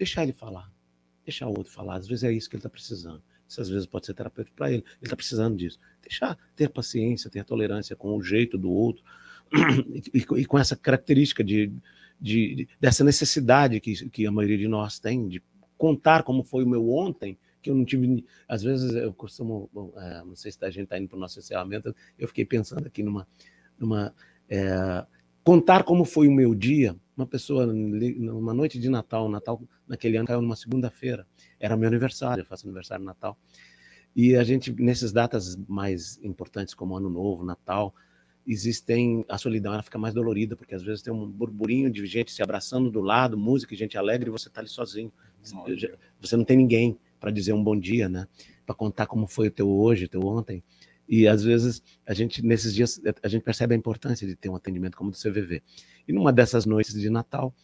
[0.00, 0.72] deixar ele falar.
[1.24, 1.96] Deixar o outro falar.
[1.96, 3.22] Às vezes é isso que ele está precisando.
[3.46, 4.82] Isso às vezes pode ser terapêutico para ele.
[4.82, 5.78] Ele está precisando disso.
[6.00, 9.04] Deixar, ter paciência, ter tolerância com o jeito do outro
[10.14, 11.70] e, e, com essa característica de,
[12.18, 15.42] de, dessa necessidade que, que a maioria de nós tem de
[15.76, 18.24] contar como foi o meu ontem, que eu não tive.
[18.48, 21.38] Às vezes eu costumo, é, não sei se a gente está indo para o nosso
[21.38, 23.28] encerramento, eu fiquei pensando aqui numa.
[23.78, 24.14] numa
[24.48, 25.04] é,
[25.44, 26.96] contar como foi o meu dia.
[27.16, 29.60] Uma pessoa, numa noite de Natal, Natal
[29.90, 31.26] naquele ano caiu numa segunda-feira,
[31.58, 33.36] era meu aniversário, eu faço aniversário no Natal.
[34.14, 37.94] E a gente, nessas datas mais importantes, como Ano Novo, Natal,
[38.46, 39.24] existem.
[39.28, 42.42] A solidão ela fica mais dolorida, porque às vezes tem um burburinho de gente se
[42.42, 45.12] abraçando do lado, música, gente alegre, e você está ali sozinho.
[46.20, 48.26] Você não tem ninguém para dizer um bom dia, né?
[48.64, 50.62] Para contar como foi o teu hoje, o teu ontem.
[51.08, 54.54] E às vezes a gente nesses dias a gente percebe a importância de ter um
[54.54, 55.62] atendimento como o do CVV.
[56.06, 57.54] E numa dessas noites de Natal,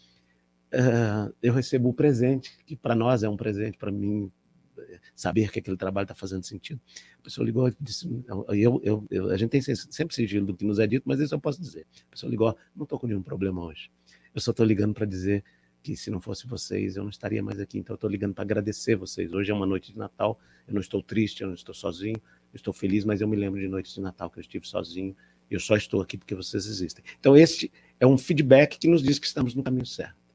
[0.76, 4.30] uh, eu recebo o presente que para nós é um presente para mim
[5.14, 6.80] saber que aquele trabalho está fazendo sentido.
[7.18, 8.06] A pessoa ligou e disse,
[8.50, 11.34] eu, eu, eu, a gente tem sempre sigilo do que nos é dito, mas isso
[11.34, 11.86] eu posso dizer.
[12.08, 13.90] A pessoa ligou, não estou com nenhum problema hoje.
[14.34, 15.42] Eu só estou ligando para dizer
[15.82, 17.78] que se não fosse vocês, eu não estaria mais aqui.
[17.78, 19.32] Então, eu estou ligando para agradecer vocês.
[19.32, 22.16] Hoje é uma noite de Natal, eu não estou triste, eu não estou sozinho,
[22.52, 25.16] eu estou feliz, mas eu me lembro de noites de Natal que eu estive sozinho.
[25.48, 27.04] Eu só estou aqui porque vocês existem.
[27.18, 27.70] Então, este
[28.00, 30.25] é um feedback que nos diz que estamos no caminho certo.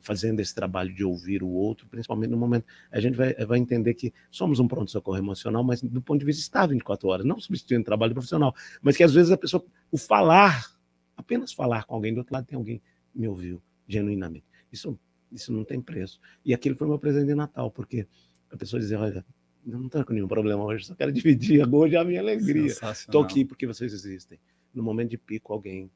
[0.00, 2.66] Fazendo esse trabalho de ouvir o outro, principalmente no momento.
[2.90, 6.42] A gente vai, vai entender que somos um pronto-socorro emocional, mas do ponto de vista
[6.42, 10.70] estar 24 horas, não substituindo trabalho profissional, mas que às vezes a pessoa, o falar,
[11.16, 12.82] apenas falar com alguém do outro lado, tem alguém
[13.14, 14.44] me ouviu, genuinamente.
[14.72, 14.98] Isso,
[15.30, 16.20] isso não tem preço.
[16.44, 18.06] E aquilo foi meu presente de Natal, porque
[18.50, 19.24] a pessoa dizia, olha,
[19.64, 22.66] não estou com nenhum problema hoje, só quero dividir hoje a minha alegria.
[22.66, 24.38] Estou aqui porque vocês existem.
[24.74, 25.90] No momento de pico, alguém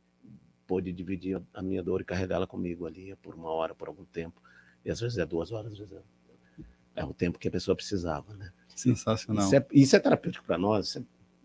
[0.69, 4.41] pôde dividir a minha dor e carregá-la comigo ali por uma hora, por algum tempo.
[4.85, 6.63] E às vezes é duas horas, às vezes é,
[6.97, 8.53] é o tempo que a pessoa precisava, né?
[8.77, 9.45] Sensacional.
[9.45, 10.99] Isso é, isso é terapêutico para nós, isso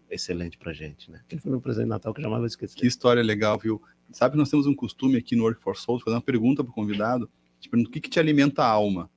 [0.10, 1.22] é excelente para gente, né?
[1.26, 2.76] Aquele foi meu presente de Natal que eu jamais vou esquecer.
[2.76, 3.82] Que história legal, viu?
[4.12, 6.74] Sabe, nós temos um costume aqui no Work for Souls, fazer uma pergunta para o
[6.74, 9.10] convidado, tipo, o que, que te alimenta a alma?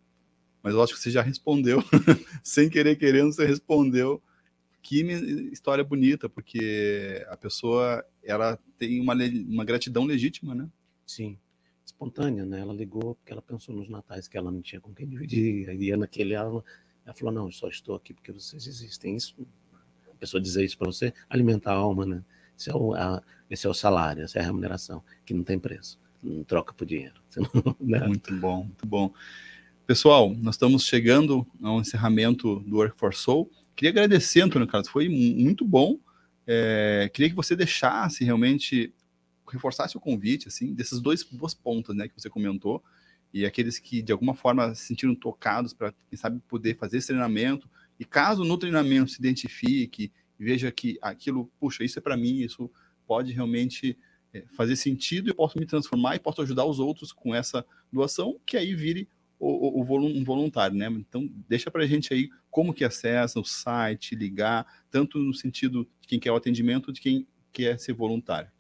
[0.63, 1.83] Mas eu acho que você já respondeu,
[2.43, 4.23] sem querer querendo, você respondeu.
[4.87, 5.03] Que
[5.53, 9.15] história bonita, porque a pessoa ela tem uma,
[9.49, 10.69] uma gratidão legítima, né?
[11.05, 11.37] Sim,
[11.85, 12.61] espontânea, né?
[12.61, 15.69] Ela ligou porque ela pensou nos natais que ela não tinha com quem dividir.
[15.69, 16.63] E naquele ela,
[17.05, 19.17] ela falou: Não, eu só estou aqui porque vocês existem.
[19.17, 19.35] Isso,
[20.09, 22.25] a pessoa dizer isso para você, alimenta a alma, né?
[22.57, 23.21] Esse é, o, a,
[23.51, 26.87] esse é o salário, essa é a remuneração, que não tem preço, não troca por
[26.87, 27.21] dinheiro.
[27.35, 28.07] Não, né?
[28.07, 29.13] Muito bom, muito bom.
[29.85, 33.51] Pessoal, nós estamos chegando ao encerramento do Work for Soul.
[33.77, 35.99] Queria agradecer, Antônio Carlos, foi muito bom.
[36.47, 38.93] É, queria que você deixasse realmente,
[39.47, 42.83] reforçasse o convite, assim, desses dois duas pontas, né, que você comentou,
[43.35, 47.09] e aqueles que de alguma forma se sentiram tocados para, quem sabe, poder fazer esse
[47.09, 47.69] treinamento.
[48.01, 52.71] E caso no treinamento se identifique veja que aquilo, puxa, isso é para mim, isso
[53.07, 53.99] pode realmente
[54.33, 58.39] é, fazer sentido, eu posso me transformar e posso ajudar os outros com essa doação,
[58.45, 59.09] que aí vire
[59.39, 60.89] o, o, o um voluntário, né?
[60.89, 65.87] Então, deixa para a gente aí como que acessa o site, ligar, tanto no sentido
[66.01, 68.51] de quem quer o atendimento, de quem quer ser voluntário.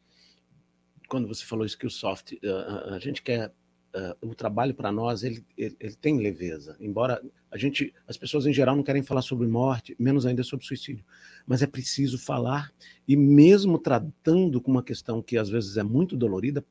[1.08, 3.48] Quando você falou isso que o soft, a, a gente quer
[3.94, 8.44] uh, o trabalho para nós ele, ele, ele, tem leveza, embora a gente, as pessoas
[8.44, 11.02] em geral não querem falar sobre morte, menos ainda sobre suicídio,
[11.46, 12.70] mas é preciso falar
[13.08, 16.62] e mesmo tratando com uma questão que às vezes é muito dolorida,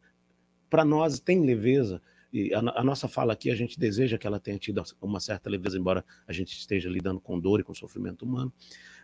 [0.69, 2.03] para nós tem leveza
[2.35, 5.49] e a, a, nossa fala aqui a gente deseja que ela tenha tido uma certa
[5.49, 8.51] leveza, embora a gente esteja lidando com dor e com sofrimento humano,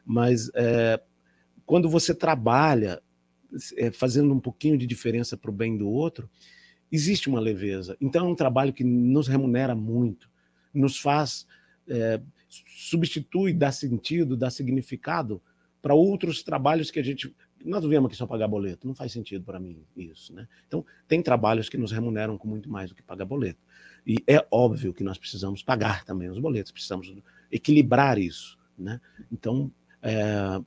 [0.06, 1.02] mas é,
[1.66, 3.02] quando você trabalha
[3.78, 6.30] é, fazendo um pouquinho de diferença para o bem do outro,
[6.92, 7.96] existe uma leveza.
[8.02, 10.30] Então é um trabalho que nos remunera muito.
[10.74, 11.48] nos faz,
[11.88, 12.20] é,
[12.50, 15.42] substitui, dá sentido, dá significado
[15.82, 17.34] para outros trabalhos que a gente.
[17.66, 20.34] Nós viemos aqui só pagar boleto, não faz sentido para mim isso.
[20.34, 20.47] Né?
[20.68, 23.59] Então, tem trabalhos que nos remuneram com muito mais do que pagar boleto.
[24.05, 27.14] E é óbvio que nós precisamos pagar também os boletos, precisamos
[27.51, 28.57] equilibrar isso.
[28.78, 28.99] Né?
[29.32, 30.62] Então, é,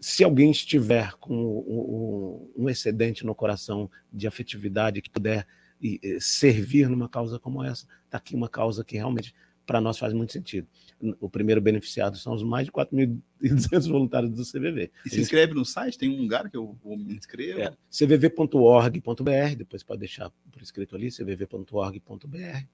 [0.00, 5.46] se alguém estiver com um, um, excedente no coração de afetividade que puder
[5.80, 9.34] e, e servir numa causa como essa, está aqui uma causa que realmente
[9.68, 10.66] para nós faz muito sentido.
[11.20, 13.20] O primeiro beneficiado são os mais de 4.200
[13.92, 14.90] voluntários do CVV.
[15.04, 15.98] E se inscreve no site?
[15.98, 17.66] Tem um lugar que eu vou me inscrever?
[17.66, 22.64] É, cvv.org.br, depois pode deixar por escrito ali, cvv.org.br.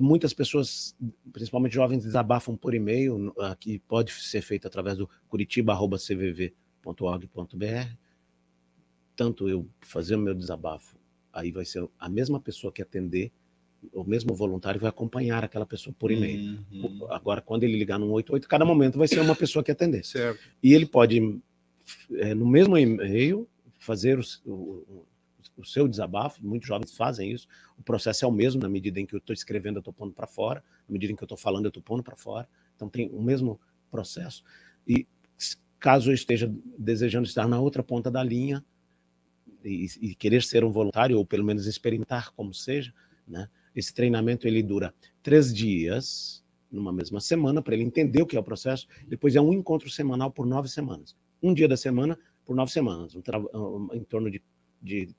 [0.00, 0.96] Muitas pessoas,
[1.32, 7.96] principalmente jovens, desabafam por e-mail, que pode ser feito através do curitiba.cvv.org.br.
[9.14, 10.98] Tanto eu fazer o meu desabafo,
[11.32, 13.30] aí vai ser a mesma pessoa que atender
[13.92, 16.64] o mesmo voluntário vai acompanhar aquela pessoa por e-mail.
[16.70, 17.06] Uhum.
[17.10, 20.04] Agora, quando ele ligar no 188, cada momento vai ser uma pessoa que atender.
[20.04, 20.40] Certo.
[20.62, 21.40] E ele pode,
[22.12, 25.06] é, no mesmo e-mail, fazer o, o,
[25.56, 26.44] o, seu desabafo.
[26.46, 27.48] Muitos jovens fazem isso.
[27.76, 30.12] O processo é o mesmo, na medida em que eu estou escrevendo, eu estou pondo
[30.12, 30.62] para fora.
[30.88, 32.48] Na medida em que eu estou falando, eu estou pondo para fora.
[32.76, 33.60] Então, tem o mesmo
[33.90, 34.44] processo.
[34.86, 35.06] E
[35.80, 38.64] caso eu esteja desejando estar na outra ponta da linha
[39.64, 42.94] e, e querer ser um voluntário, ou pelo menos experimentar como seja,
[43.26, 43.48] né?
[43.74, 48.40] Esse treinamento ele dura três dias, numa mesma semana, para ele entender o que é
[48.40, 48.86] o processo.
[49.06, 51.16] Depois é um encontro semanal por nove semanas.
[51.42, 54.42] Um dia da semana por nove semanas, um em torno de,
[54.80, 55.14] de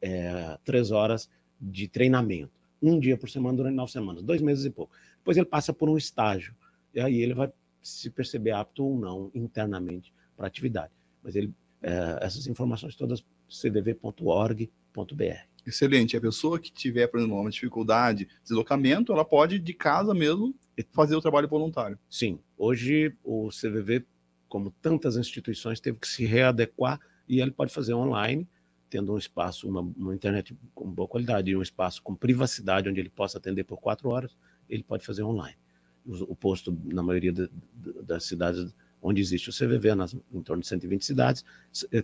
[0.00, 1.28] é, três horas
[1.60, 2.52] de treinamento.
[2.82, 4.92] Um dia por semana durante nove semanas, dois meses e pouco.
[5.18, 6.54] Depois ele passa por um estágio,
[6.94, 10.92] e aí ele vai se perceber apto ou não internamente para a atividade.
[11.22, 15.49] Mas ele, é, essas informações todas, cdv.org.br.
[15.66, 16.16] Excelente.
[16.16, 20.54] A pessoa que tiver, por exemplo, uma dificuldade, deslocamento, ela pode, de casa mesmo,
[20.92, 21.98] fazer o trabalho voluntário.
[22.08, 22.38] Sim.
[22.56, 24.04] Hoje, o CVV,
[24.48, 28.48] como tantas instituições, teve que se readequar e ele pode fazer online,
[28.88, 32.98] tendo um espaço, uma, uma internet com boa qualidade e um espaço com privacidade, onde
[32.98, 34.36] ele possa atender por quatro horas,
[34.68, 35.56] ele pode fazer online.
[36.04, 40.42] O, o posto, na maioria de, de, das cidades onde existe o CVV, nas, em
[40.42, 41.44] torno de 120 cidades,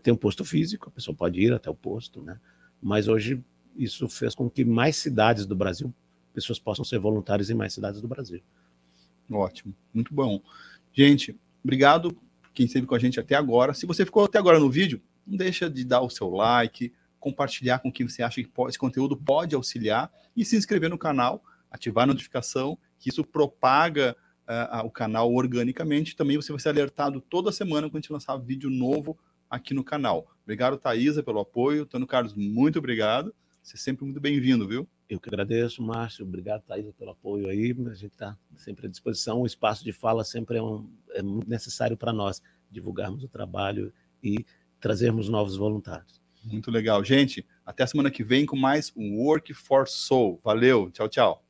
[0.03, 2.41] tem um posto físico, a pessoa pode ir até o posto, né?
[2.83, 3.43] Mas hoje
[3.77, 5.93] isso fez com que mais cidades do Brasil,
[6.33, 8.43] pessoas possam ser voluntárias em mais cidades do Brasil.
[9.31, 10.41] Ótimo, muito bom.
[10.93, 12.17] Gente, obrigado
[12.55, 13.75] quem esteve com a gente até agora.
[13.75, 17.81] Se você ficou até agora no vídeo, não deixa de dar o seu like, compartilhar
[17.81, 21.43] com quem você acha que pode, esse conteúdo pode auxiliar e se inscrever no canal,
[21.71, 24.17] ativar a notificação, que isso propaga
[24.47, 26.17] uh, o canal organicamente.
[26.17, 29.19] Também você vai ser alertado toda semana quando a gente lançar vídeo novo
[29.51, 30.27] aqui no canal.
[30.43, 31.87] Obrigado, Thaisa, pelo apoio.
[31.87, 33.35] Tano Carlos, muito obrigado.
[33.63, 34.89] Você é sempre muito bem-vindo, viu?
[35.09, 36.25] Eu que agradeço, Márcio.
[36.25, 37.75] Obrigado, Thaisa, pelo apoio aí.
[37.91, 39.41] A gente está sempre à disposição.
[39.41, 42.41] O espaço de fala sempre é, um, é muito necessário para nós
[42.71, 43.93] divulgarmos o trabalho
[44.23, 44.45] e
[44.81, 46.21] trazermos novos voluntários.
[46.45, 47.03] Muito legal.
[47.03, 50.41] Gente, até a semana que vem com mais um Work for Soul.
[50.45, 51.46] Valeu, tchau, tchau.